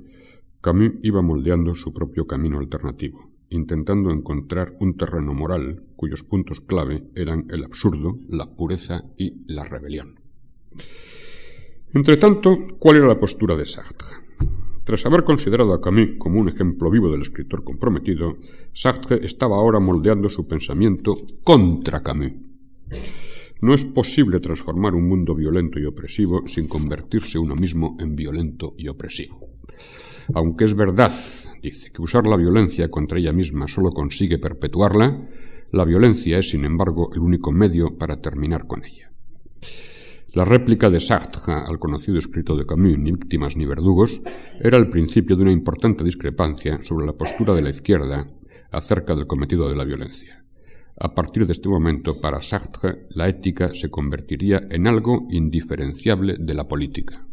[0.60, 7.08] Camus iba moldeando su propio camino alternativo, intentando encontrar un terreno moral cuyos puntos clave
[7.14, 10.20] eran el absurdo, la pureza y la rebelión.
[11.94, 14.21] Entretanto, ¿cuál era la postura de Sartre?
[14.84, 18.36] Tras haber considerado a Camus como un ejemplo vivo del escritor comprometido,
[18.72, 21.14] Sartre estaba ahora moldeando su pensamiento
[21.44, 22.32] contra Camus.
[23.60, 28.74] No es posible transformar un mundo violento y opresivo sin convertirse uno mismo en violento
[28.76, 29.50] y opresivo.
[30.34, 31.12] Aunque es verdad,
[31.62, 35.28] dice, que usar la violencia contra ella misma solo consigue perpetuarla,
[35.70, 39.11] la violencia es, sin embargo, el único medio para terminar con ella.
[40.34, 44.22] La réplica de Sartre al conocido escrito de Camus, Ni víctimas ni verdugos,
[44.60, 48.30] era el principio de una importante discrepancia sobre la postura de la izquierda
[48.70, 50.42] acerca del cometido de la violencia.
[50.98, 56.54] A partir de este momento, para Sartre, la ética se convertiría en algo indiferenciable de
[56.54, 57.26] la política.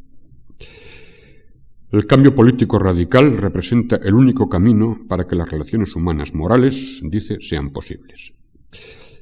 [1.92, 7.38] El cambio político radical representa el único camino para que las relaciones humanas morales, dice,
[7.40, 8.34] sean posibles.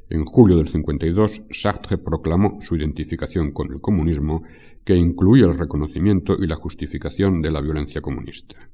[0.10, 4.44] En julio del 52, Sartre proclamó su identificación con el comunismo,
[4.86, 8.70] que incluía el reconocimiento y la justificación de la violencia comunista.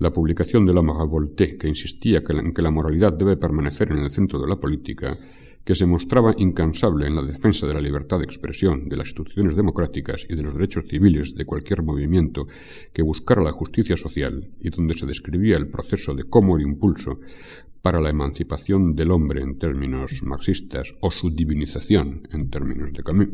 [0.00, 4.10] La publicación de la Voltaire, que insistía en que la moralidad debe permanecer en el
[4.10, 5.16] centro de la política,
[5.64, 9.56] que se mostraba incansable en la defensa de la libertad de expresión, de las instituciones
[9.56, 12.46] democráticas y de los derechos civiles de cualquier movimiento
[12.92, 17.18] que buscara la justicia social, y donde se describía el proceso de cómo el impulso
[17.84, 23.28] para la emancipación del hombre en términos marxistas o su divinización en términos de Camus,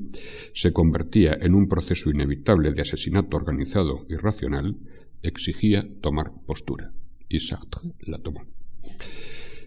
[0.53, 4.77] se convertía en un proceso inevitable de asesinato organizado y racional,
[5.23, 6.93] exigía tomar postura.
[7.29, 8.45] Y Sartre la tomó.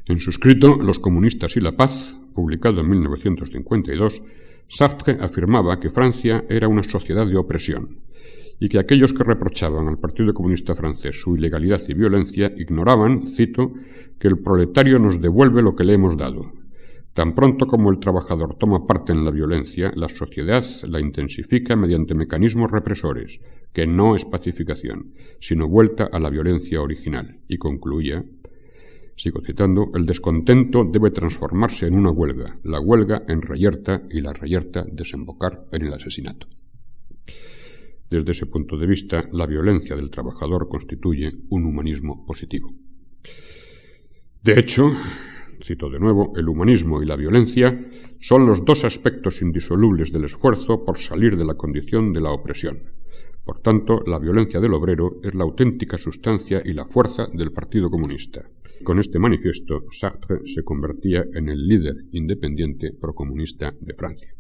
[0.06, 4.22] En su escrito Los comunistas y la paz, publicado en 1952,
[4.68, 8.03] Sartre afirmaba que Francia era una sociedad de opresión,
[8.64, 13.74] y que aquellos que reprochaban al Partido Comunista francés su ilegalidad y violencia ignoraban, cito,
[14.18, 16.54] que el proletario nos devuelve lo que le hemos dado.
[17.12, 22.16] Tan pronto como el trabajador toma parte en la violencia, la sociedad la intensifica mediante
[22.16, 23.42] mecanismos represores,
[23.74, 25.12] que no es pacificación,
[25.42, 27.42] sino vuelta a la violencia original.
[27.50, 28.24] Y concluía,
[29.18, 34.32] sigo citando, el descontento debe transformarse en una huelga, la huelga en reyerta y la
[34.32, 36.48] reyerta desembocar en el asesinato.
[38.14, 42.72] Desde ese punto de vista, la violencia del trabajador constituye un humanismo positivo.
[44.44, 44.92] De hecho,
[45.64, 47.84] cito de nuevo, el humanismo y la violencia
[48.20, 52.84] son los dos aspectos indisolubles del esfuerzo por salir de la condición de la opresión.
[53.44, 57.90] Por tanto, la violencia del obrero es la auténtica sustancia y la fuerza del Partido
[57.90, 58.48] Comunista.
[58.84, 64.36] Con este manifiesto, Sartre se convertía en el líder independiente procomunista de Francia.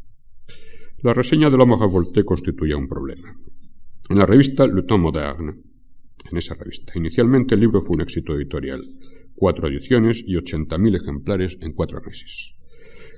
[1.01, 3.35] La reseña de la Voltaire constituía un problema
[4.09, 5.53] en la revista Le Temps Moderne.
[6.29, 6.93] En esa revista.
[6.95, 8.81] Inicialmente el libro fue un éxito editorial.
[9.35, 12.55] Cuatro ediciones y 80.000 ejemplares en cuatro meses.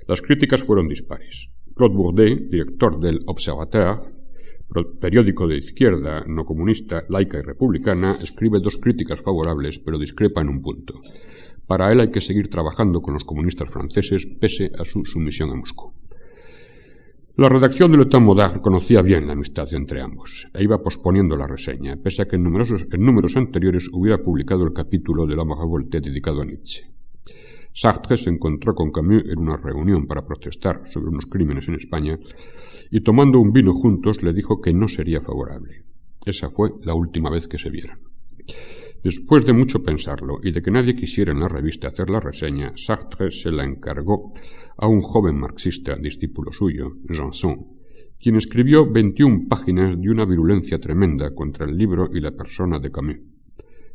[0.06, 1.50] Las críticas fueron dispares.
[1.74, 3.96] Claude Bourdet, director del Observateur,
[5.00, 10.48] periódico de izquierda, no comunista, laica y republicana, escribe dos críticas favorables, pero discrepa en
[10.48, 11.00] un punto.
[11.66, 15.56] Para él hay que seguir trabajando con los comunistas franceses pese a su sumisión a
[15.56, 15.92] Moscú.
[17.38, 21.46] La redacción de L'État Moderne conocía bien la amistad entre ambos e iba posponiendo la
[21.46, 26.40] reseña, pese a que en números anteriores hubiera publicado el capítulo de la Revolte dedicado
[26.40, 26.84] a Nietzsche.
[27.74, 32.18] Sartre se encontró con Camus en una reunión para protestar sobre unos crímenes en España
[32.90, 35.84] y tomando un vino juntos le dijo que no sería favorable.
[36.24, 37.98] Esa fue la última vez que se vieron.
[39.06, 42.72] Después de mucho pensarlo y de que nadie quisiera en la revista hacer la reseña,
[42.74, 44.32] Sartre se la encargó
[44.76, 47.68] a un joven marxista, discípulo suyo, Janson,
[48.18, 52.90] quien escribió 21 páginas de una virulencia tremenda contra el libro y la persona de
[52.90, 53.18] Camus.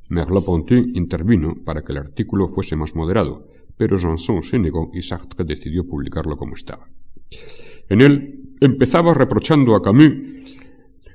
[0.08, 5.44] Merleau-Ponty intervino para que el artículo fuese más moderado, pero Janson se negó y Sartre
[5.44, 6.88] decidió publicarlo como estaba.
[7.90, 10.14] En él empezaba reprochando a Camus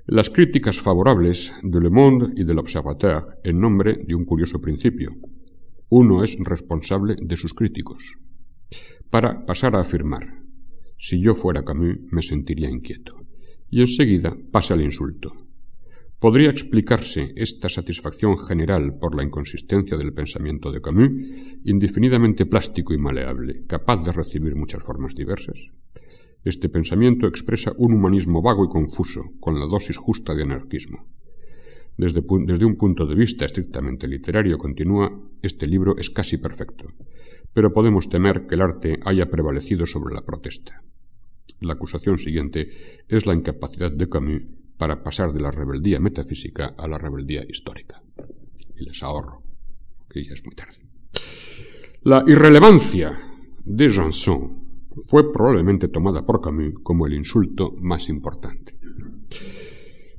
[0.08, 5.16] las críticas favorables de Le Monde y del Observateur en nombre de un curioso principio.
[5.88, 8.16] Uno es responsable de sus críticos.
[9.10, 10.44] Para pasar a afirmar,
[10.96, 13.16] si yo fuera Camus me sentiría inquieto.
[13.68, 15.32] Y enseguida pasa el insulto.
[16.20, 21.10] ¿Podría explicarse esta satisfacción general por la inconsistencia del pensamiento de Camus,
[21.64, 25.72] indefinidamente plástico y maleable, capaz de recibir muchas formas diversas?
[26.46, 31.04] Este pensamiento expresa un humanismo vago y confuso, con la dosis justa de anarquismo.
[31.96, 35.10] Desde, desde, un punto de vista estrictamente literario, continúa,
[35.42, 36.92] este libro es casi perfecto,
[37.52, 40.84] pero podemos temer que el arte haya prevalecido sobre la protesta.
[41.62, 42.70] La acusación siguiente
[43.08, 44.46] es la incapacidad de Camus
[44.78, 48.00] para pasar de la rebeldía metafísica a la rebeldía histórica.
[48.76, 49.42] Y les ahorro,
[50.08, 50.78] que ya es muy tarde.
[52.02, 53.10] La irrelevancia
[53.64, 54.65] de Janson
[55.08, 58.76] fue probablemente tomada por Camus como el insulto más importante.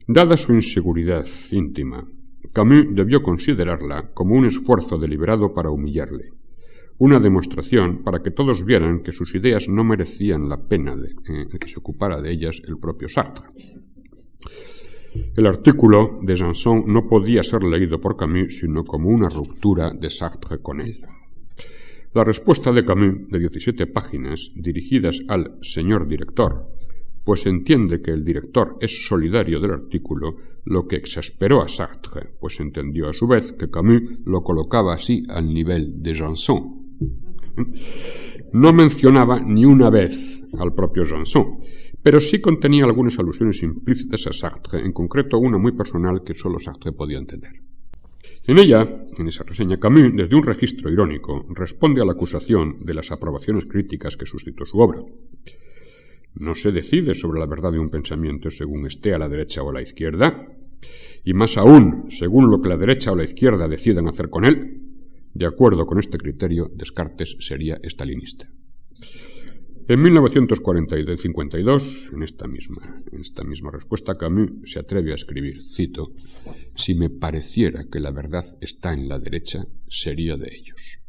[0.07, 2.07] Dada su inseguridad íntima,
[2.53, 6.32] Camus debió considerarla como un esfuerzo deliberado para humillarle,
[6.99, 11.09] una demostración para que todos vieran que sus ideas no merecían la pena de,
[11.59, 13.49] que se ocupara de ellas el propio Sartre.
[15.36, 20.09] El artículo de Janson no podía ser leído por Camus sino como una ruptura de
[20.09, 20.99] Sartre con él.
[22.14, 26.68] La respuesta de Camus, de 17 páginas, dirigidas al señor director,
[27.24, 32.60] pues entiende que el director es solidario del artículo, lo que exasperó a Sartre, pues
[32.62, 36.95] entendió a su vez que Camus lo colocaba así al nivel de Janson.
[38.53, 41.58] No mencionaba ni una vez al propio Janson,
[42.01, 46.60] pero sí contenía algunas alusiones implícitas a Sartre, en concreto una muy personal que solo
[46.60, 47.66] Sartre podía entender.
[48.47, 48.87] En ella,
[49.17, 53.65] en esa reseña, Camus, desde un registro irónico, responde a la acusación de las aprobaciones
[53.65, 55.03] críticas que suscitó su obra.
[56.33, 59.69] No se decide sobre la verdad de un pensamiento según esté a la derecha o
[59.69, 60.47] a la izquierda,
[61.25, 64.81] y más aún según lo que la derecha o la izquierda decidan hacer con él.
[65.33, 68.47] De acuerdo con este criterio, Descartes sería estalinista.
[69.89, 76.11] En 1952, en esta misma, en esta misma respuesta, Camus se atreve a escribir, cito,
[76.75, 80.99] Si me pareciera que la verdad está en la derecha, sería de ellos.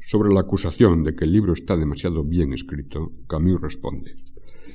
[0.00, 4.16] Sobre la acusación de que el libro está demasiado bien escrito, Camus responde,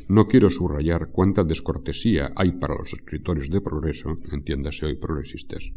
[0.08, 5.74] no quiero subrayar cuánta descortesía hay para los escritores de progreso, entiéndase hoy progresistas,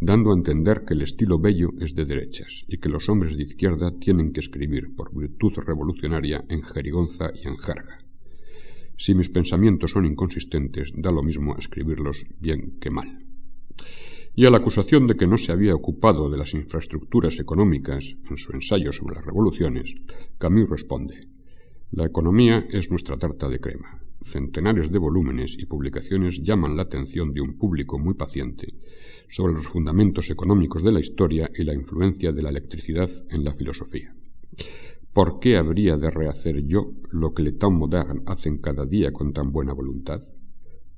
[0.00, 3.44] dando a entender que el estilo bello es de derechas y que los hombres de
[3.44, 7.98] izquierda tienen que escribir por virtud revolucionaria en jerigonza y en jerga.
[8.96, 13.26] Si mis pensamientos son inconsistentes, da lo mismo escribirlos bien que mal.
[14.34, 18.36] Y a la acusación de que no se había ocupado de las infraestructuras económicas en
[18.36, 19.94] su ensayo sobre las revoluciones,
[20.38, 21.28] Camus responde
[21.90, 24.05] La economía es nuestra tarta de crema.
[24.26, 28.74] Centenares de volúmenes y publicaciones llaman la atención de un público muy paciente
[29.30, 33.52] sobre los fundamentos económicos de la historia y la influencia de la electricidad en la
[33.52, 34.16] filosofía.
[35.12, 39.32] ¿Por qué habría de rehacer yo lo que le tan modern hacen cada día con
[39.32, 40.20] tan buena voluntad?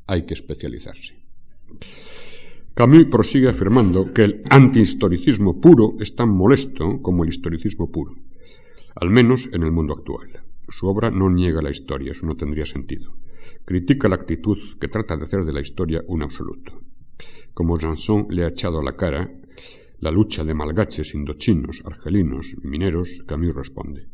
[0.07, 1.23] Hay que especializarse.
[2.73, 8.15] Camus prosigue afirmando que el antihistoricismo puro es tan molesto como el historicismo puro,
[8.95, 10.48] al menos en el mundo actual.
[10.69, 13.17] Su obra no niega la historia, eso no tendría sentido.
[13.65, 16.83] Critica la actitud que trata de hacer de la historia un absoluto.
[17.55, 19.33] Como Janson le ha echado a la cara
[20.01, 24.09] la lucha de malgaches indochinos, argelinos, mineros, Camus responde.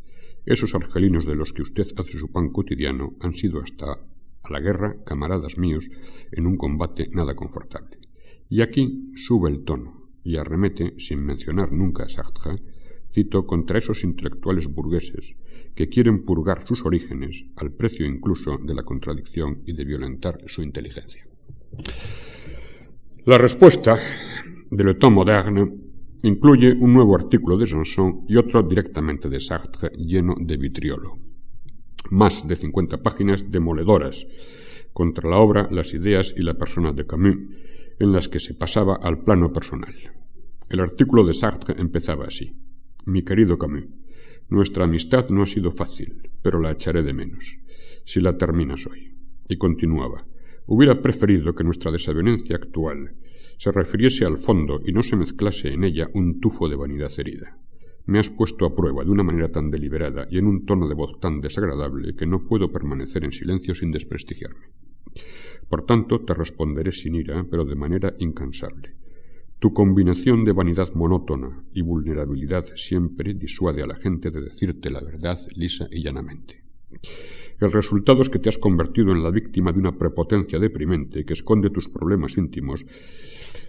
[0.47, 4.61] Esos argelinos de los que usted hace su pan cotidiano han sido hasta a la
[4.61, 5.91] guerra camaradas míos
[6.33, 7.99] en un combate nada confortable.
[8.49, 12.63] Y aquí sube el tono y arremete, sin mencionar nunca a Sartre,
[13.15, 15.37] cito, contra esos intelectuales burgueses
[15.75, 20.63] que quieren purgar sus orígenes al precio incluso de la contradicción y de violentar su
[20.63, 21.27] inteligencia.
[23.25, 23.97] La respuesta
[24.71, 25.73] de Le Temps Moderne
[26.25, 31.19] incluye un nuevo artículo de Janson y otro directamente de Sartre lleno de vitriolo.
[32.11, 34.27] Más de 50 páginas demoledoras
[34.93, 37.37] contra la obra, las ideas y la persona de Camus,
[37.99, 39.95] en las que se pasaba al plano personal.
[40.69, 42.57] El artículo de Sartre empezaba así.
[43.07, 43.85] Mi querido Camus,
[44.49, 47.59] nuestra amistad no ha sido fácil, pero la echaré de menos,
[48.05, 49.15] si la terminas hoy.
[49.47, 50.27] Y continuaba.
[50.67, 53.15] Hubiera preferido que nuestra desavenencia actual
[53.59, 57.59] se refiriese al fondo y no se mezclase en ella un tufo de vanidad herida.
[58.07, 60.95] Me has puesto a prueba de una manera tan deliberada y en un tono de
[60.95, 64.73] voz tan desagradable que no puedo permanecer en silencio sin desprestigiarme.
[65.69, 69.04] Por tanto, te responderé sin ira, pero de manera incansable.
[69.65, 75.01] Tu combinación de vanidad monótona y vulnerabilidad siempre disuade a la gente de decirte la
[75.01, 76.63] verdad lisa y llanamente.
[77.59, 81.33] El resultado es que te has convertido en la víctima de una prepotencia deprimente que
[81.33, 82.85] esconde tus problemas íntimos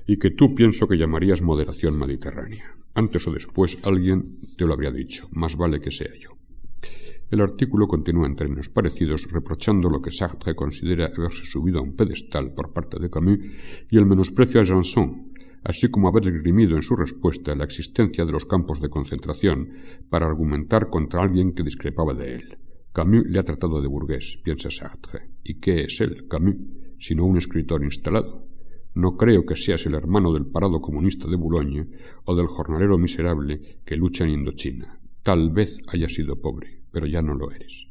[0.05, 2.75] y que tú pienso que llamarías moderación mediterránea.
[2.93, 6.31] Antes o después alguien te lo habría dicho, más vale que sea yo.
[7.31, 11.95] El artículo continúa en términos parecidos, reprochando lo que Sartre considera haberse subido a un
[11.95, 13.39] pedestal por parte de Camus
[13.89, 15.33] y el menosprecio a Janson,
[15.65, 19.73] así como haber esgrimido en su respuesta la existencia de los campos de concentración
[20.09, 22.57] para argumentar contra alguien que discrepaba de él.
[22.93, 25.31] Camus le ha tratado de burgués, piensa Sartre.
[25.43, 26.55] ¿Y qué es él, Camus,
[26.99, 28.47] sino un escritor instalado?
[28.93, 31.89] No creo que seas el hermano del parado comunista de Boulogne
[32.25, 35.01] o del jornalero miserable que lucha en Indochina.
[35.23, 37.89] Tal vez haya sido pobre, pero ya no lo eres.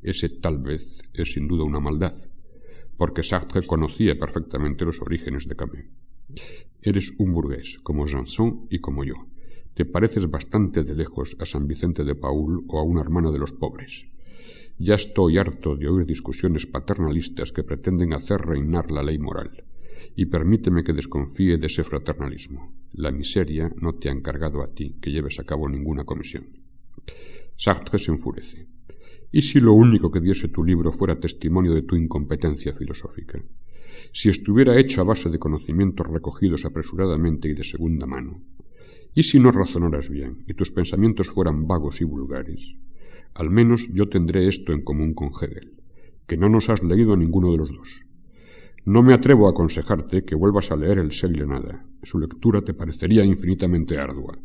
[0.00, 2.14] Ese tal vez es sin duda una maldad,
[2.96, 6.05] porque Sartre conocía perfectamente los orígenes de Camus.
[6.82, 9.14] Eres un burgués, como Janson y como yo.
[9.74, 13.38] Te pareces bastante de lejos a San Vicente de Paul o a una hermana de
[13.38, 14.10] los pobres.
[14.78, 19.64] Ya estoy harto de oír discusiones paternalistas que pretenden hacer reinar la ley moral.
[20.14, 22.72] y permíteme que desconfíe de ese fraternalismo.
[22.92, 26.46] La miseria no te ha encargado a ti que lleves a cabo ninguna comisión.
[27.56, 28.68] Sartre se enfurece.
[29.32, 33.42] ¿Y si lo único que diese tu libro fuera testimonio de tu incompetencia filosófica?
[34.12, 38.42] Si estuviera hecho a base de conocimientos recogidos apresuradamente y de segunda mano?
[39.14, 42.76] ¿Y si no razonaras bien y tus pensamientos fueran vagos y vulgares?
[43.34, 45.74] Al menos yo tendré esto en común con Hegel,
[46.26, 48.06] que no nos has leído a ninguno de los dos.
[48.84, 51.10] No me atrevo a aconsejarte que vuelvas a leer el
[51.48, 51.84] Nada.
[52.02, 54.38] Su lectura te parecería infinitamente ardua.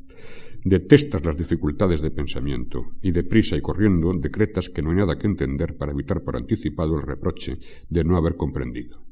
[0.63, 5.27] Detestas las dificultades de pensamiento y deprisa y corriendo decretas que no hay nada que
[5.27, 7.57] entender para evitar por anticipado el reproche
[7.89, 9.10] de no haber comprendido.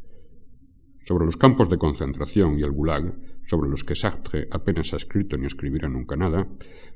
[1.06, 3.16] Sobre los campos de concentración y el gulag,
[3.46, 6.48] sobre los que Sartre apenas ha escrito ni escribirá nunca nada,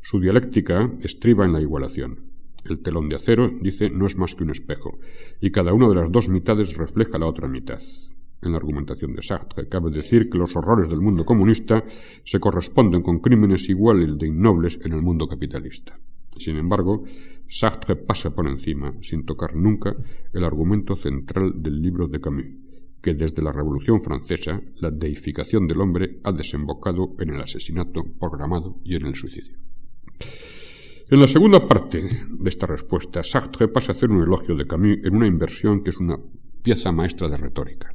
[0.01, 2.31] su dialéctica estriba en la igualación.
[2.69, 4.99] El telón de acero, dice, no es más que un espejo,
[5.41, 7.81] y cada una de las dos mitades refleja la otra mitad.
[8.41, 11.84] En la argumentación de Sartre cabe decir que los horrores del mundo comunista
[12.23, 15.97] se corresponden con crímenes iguales de innobles en el mundo capitalista.
[16.38, 17.03] Sin embargo,
[17.47, 19.95] Sartre pasa por encima, sin tocar nunca,
[20.34, 22.45] el argumento central del libro de Camus,
[23.03, 28.80] que desde la Revolución Francesa la deificación del hombre ha desembocado en el asesinato programado
[28.85, 29.57] y en el suicidio.
[31.09, 34.99] En la segunda parte de esta respuesta, Sartre pasa a hacer un elogio de Camus
[35.03, 36.17] en una inversión que es una
[36.63, 37.93] pieza maestra de retórica.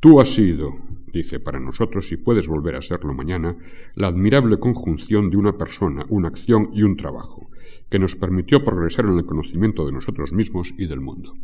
[0.00, 0.74] Tú has sido,
[1.12, 3.58] dice, para nosotros, si puedes volver a serlo mañana,
[3.94, 7.50] la admirable conjunción de una persona, una acción y un trabajo,
[7.90, 11.34] que nos permitió progresar en el conocimiento de nosotros mismos y del mundo.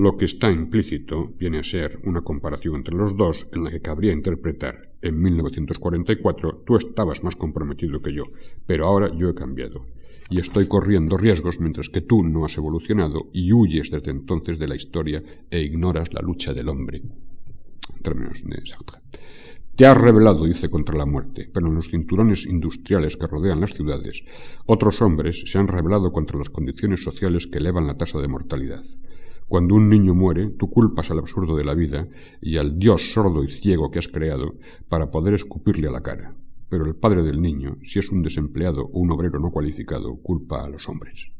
[0.00, 3.82] Lo que está implícito viene a ser una comparación entre los dos en la que
[3.82, 8.24] cabría interpretar en 1944 tú estabas más comprometido que yo,
[8.64, 9.84] pero ahora yo he cambiado
[10.30, 14.68] y estoy corriendo riesgos mientras que tú no has evolucionado y huyes desde entonces de
[14.68, 17.02] la historia e ignoras la lucha del hombre.
[17.94, 19.02] En términos de Sartre.
[19.76, 23.74] Te has rebelado, dice, contra la muerte, pero en los cinturones industriales que rodean las
[23.74, 24.24] ciudades,
[24.64, 28.82] otros hombres se han rebelado contra las condiciones sociales que elevan la tasa de mortalidad.
[29.50, 32.08] Cuando un niño muere, tú culpas al absurdo de la vida
[32.40, 34.54] y al Dios sordo y ciego que has creado
[34.88, 36.34] para poder escupirle a la cara
[36.70, 40.64] pero el padre del niño, si es un desempleado o un obrero no cualificado, culpa
[40.64, 41.32] a los hombres.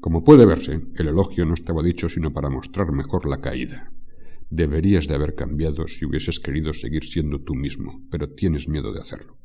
[0.00, 3.92] Como puede verse, el elogio no estaba dicho sino para mostrar mejor la caída.
[4.50, 9.00] Deberías de haber cambiado si hubieses querido seguir siendo tú mismo, pero tienes miedo de
[9.00, 9.36] hacerlo.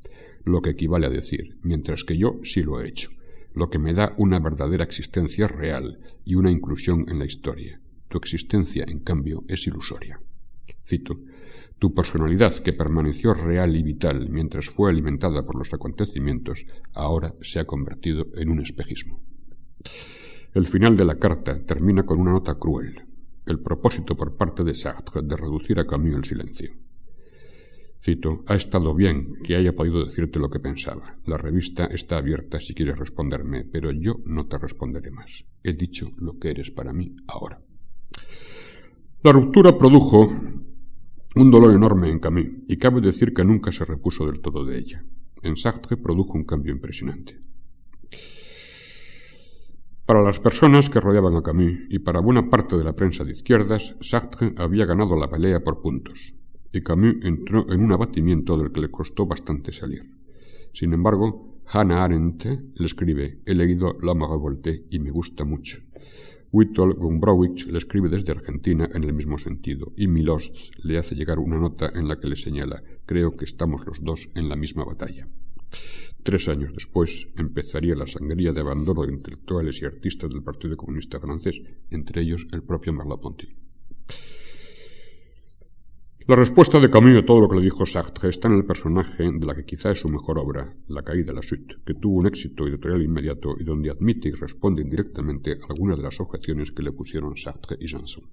[0.45, 3.09] Lo que equivale a decir, mientras que yo sí lo he hecho,
[3.57, 7.81] lo que me da una verdadera existencia real y una inclusión en la historia.
[8.07, 10.21] Tu existencia, en cambio, es ilusoria.
[10.85, 11.19] Cito,
[11.79, 17.59] tu personalidad, que permaneció real y vital mientras fue alimentada por los acontecimientos, ahora se
[17.59, 19.21] ha convertido en un espejismo.
[20.53, 23.05] El final de la carta termina con una nota cruel,
[23.45, 26.86] el propósito por parte de Sartre de reducir a Camus el silencio.
[28.01, 31.17] Cito, ha estado bien que haya podido decirte lo que pensaba.
[31.25, 35.45] La revista está abierta si quieres responderme, pero yo no te responderé más.
[35.63, 37.61] He dicho lo que eres para mí ahora.
[39.23, 40.29] La ruptura produjo
[41.35, 44.77] un dolor enorme en Camus, y cabe decir que nunca se repuso del todo de
[44.77, 45.05] ella.
[45.43, 47.39] En Sartre produjo un cambio impresionante.
[50.05, 53.33] Para las personas que rodeaban a Camus y para buena parte de la prensa de
[53.33, 56.35] izquierdas, Sartre había ganado la pelea por puntos,
[56.73, 60.01] y Camus entró en un abatimiento del que le costó bastante salir.
[60.73, 62.45] Sin embargo, Hannah Arendt
[62.75, 65.77] le escribe, he leído L'homme revolté y me gusta mucho.
[66.51, 71.39] Witold Gombrowicz le escribe desde Argentina en el mismo sentido, y Milost le hace llegar
[71.39, 74.85] una nota en la que le señala creo que estamos los dos en la misma
[74.85, 75.27] batalla.
[76.23, 81.19] Tres años después empezaría la sangría de abandono de intelectuales y artistas del Partido Comunista
[81.19, 83.47] francés, entre ellos el propio Merleau-Ponty.
[86.27, 89.31] La respuesta de Camus a todo lo que le dijo Sartre está en el personaje
[89.31, 92.17] de la que quizá es su mejor obra, La caída de la suite, que tuvo
[92.17, 96.73] un éxito editorial inmediato y donde admite y responde indirectamente a algunas de las objeciones
[96.73, 98.25] que le pusieron Sartre y Janson.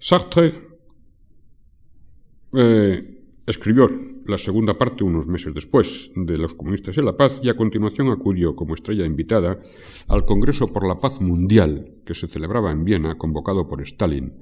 [0.00, 0.52] Sartre
[2.52, 3.88] eh, escribió
[4.26, 8.08] la segunda parte unos meses después de Los Comunistas en la Paz y a continuación
[8.08, 9.58] acudió como estrella invitada
[10.08, 14.32] al Congreso por la Paz Mundial que se celebraba en Viena convocado por Stalin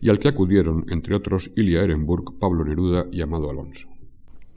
[0.00, 3.88] y al que acudieron, entre otros, Ilya Ehrenburg, Pablo Neruda y Amado Alonso.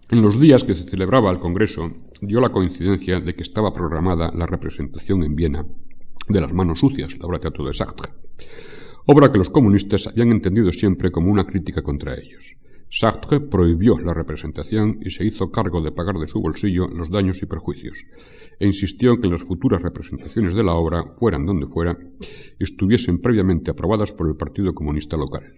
[0.09, 1.91] En los días que se celebraba el Congreso
[2.21, 5.65] dio la coincidencia de que estaba programada la representación en Viena
[6.27, 8.11] de Las Manos Sucias, la obra teatro de Sartre,
[9.05, 12.57] obra que los comunistas habían entendido siempre como una crítica contra ellos.
[12.93, 17.41] Sartre prohibió la representación y se hizo cargo de pagar de su bolsillo los daños
[17.41, 18.05] y perjuicios,
[18.59, 21.97] e insistió en que las futuras representaciones de la obra, fueran donde fuera,
[22.59, 25.53] estuviesen previamente aprobadas por el Partido Comunista local.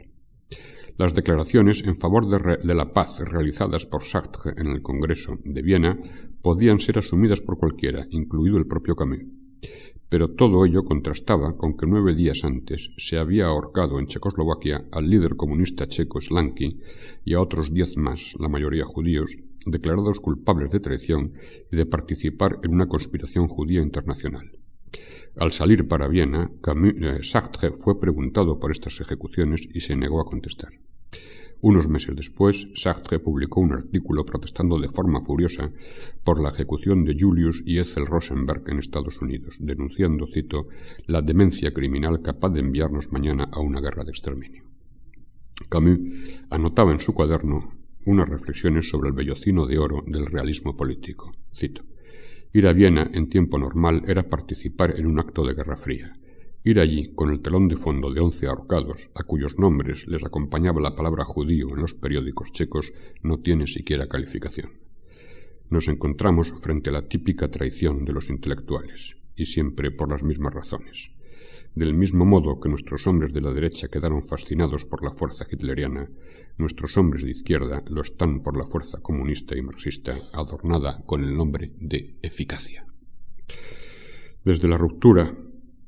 [0.95, 5.99] Las declaraciones en favor de, la paz realizadas por Sartre en el Congreso de Viena
[6.43, 9.23] podían ser asumidas por cualquiera, incluido el propio Camus.
[10.13, 15.09] Pero todo ello contrastaba con que nueve días antes se había ahorcado en Checoslovaquia al
[15.09, 16.79] líder comunista checo Slanky
[17.25, 19.35] y a otros diez más, la mayoría judíos,
[19.65, 21.33] declarados culpables de traición
[21.71, 24.51] y de participar en una conspiración judía internacional.
[25.35, 30.25] Al salir para Viena, eh, Sartre fue preguntado por estas ejecuciones y se negó a
[30.25, 30.73] contestar.
[31.63, 35.71] Unos meses después, Sartre publicó un artículo protestando de forma furiosa
[36.25, 40.67] por la ejecución de Julius y Ethel Rosenberg en Estados Unidos, denunciando, cito,
[41.07, 44.65] la demencia criminal capaz de enviarnos mañana a una guerra de exterminio.
[45.69, 45.99] Camus
[46.49, 47.71] anotaba en su cuaderno
[48.05, 51.31] unas reflexiones sobre el vellocino de oro del realismo político.
[51.55, 51.85] Cito.
[52.51, 56.13] Ir a Viena en tiempo normal era participar en un acto de guerra fría.
[56.65, 60.79] Ir allí con el telón de fondo de once ahorcados, a cuyos nombres les acompañaba
[60.79, 64.71] la palabra judío en los periódicos checos, no tiene siquiera calificación.
[65.69, 70.53] Nos encontramos frente a la típica traición de los intelectuales, y siempre por las mismas
[70.53, 71.11] razones.
[71.75, 76.09] Del mismo modo que nuestros hombres de la derecha quedaron fascinados por la fuerza hitleriana,
[76.57, 81.35] nuestros hombres de izquierda lo están por la fuerza comunista y marxista, adornada con el
[81.35, 82.85] nombre de eficacia.
[84.45, 85.35] Desde la ruptura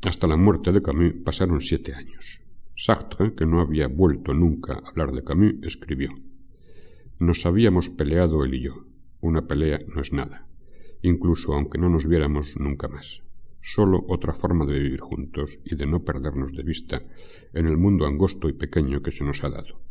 [0.05, 2.43] hasta la muerte de Camus pasaron siete años.
[2.75, 6.09] Sartre, que no había vuelto nunca a hablar de Camus, escribió
[7.19, 8.81] Nos habíamos peleado él y yo.
[9.21, 10.47] Una pelea no es nada,
[11.01, 13.25] incluso aunque no nos viéramos nunca más
[13.65, 17.01] solo otra forma de vivir juntos y de no perdernos de vista
[17.51, 19.81] en el mundo angosto y pequeño que se nos ha dado.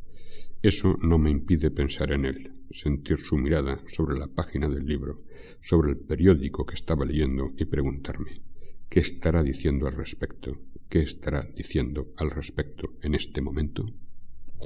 [0.63, 5.25] Eso no me impide pensar en él, sentir su mirada sobre la página del libro,
[5.61, 8.54] sobre el periódico que estaba leyendo y preguntarme
[8.89, 10.59] ¿qué estará diciendo al respecto?
[10.89, 13.87] ¿Qué estará diciendo al respecto en este momento?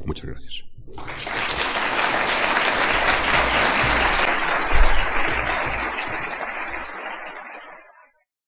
[0.05, 0.65] Muchas gracias.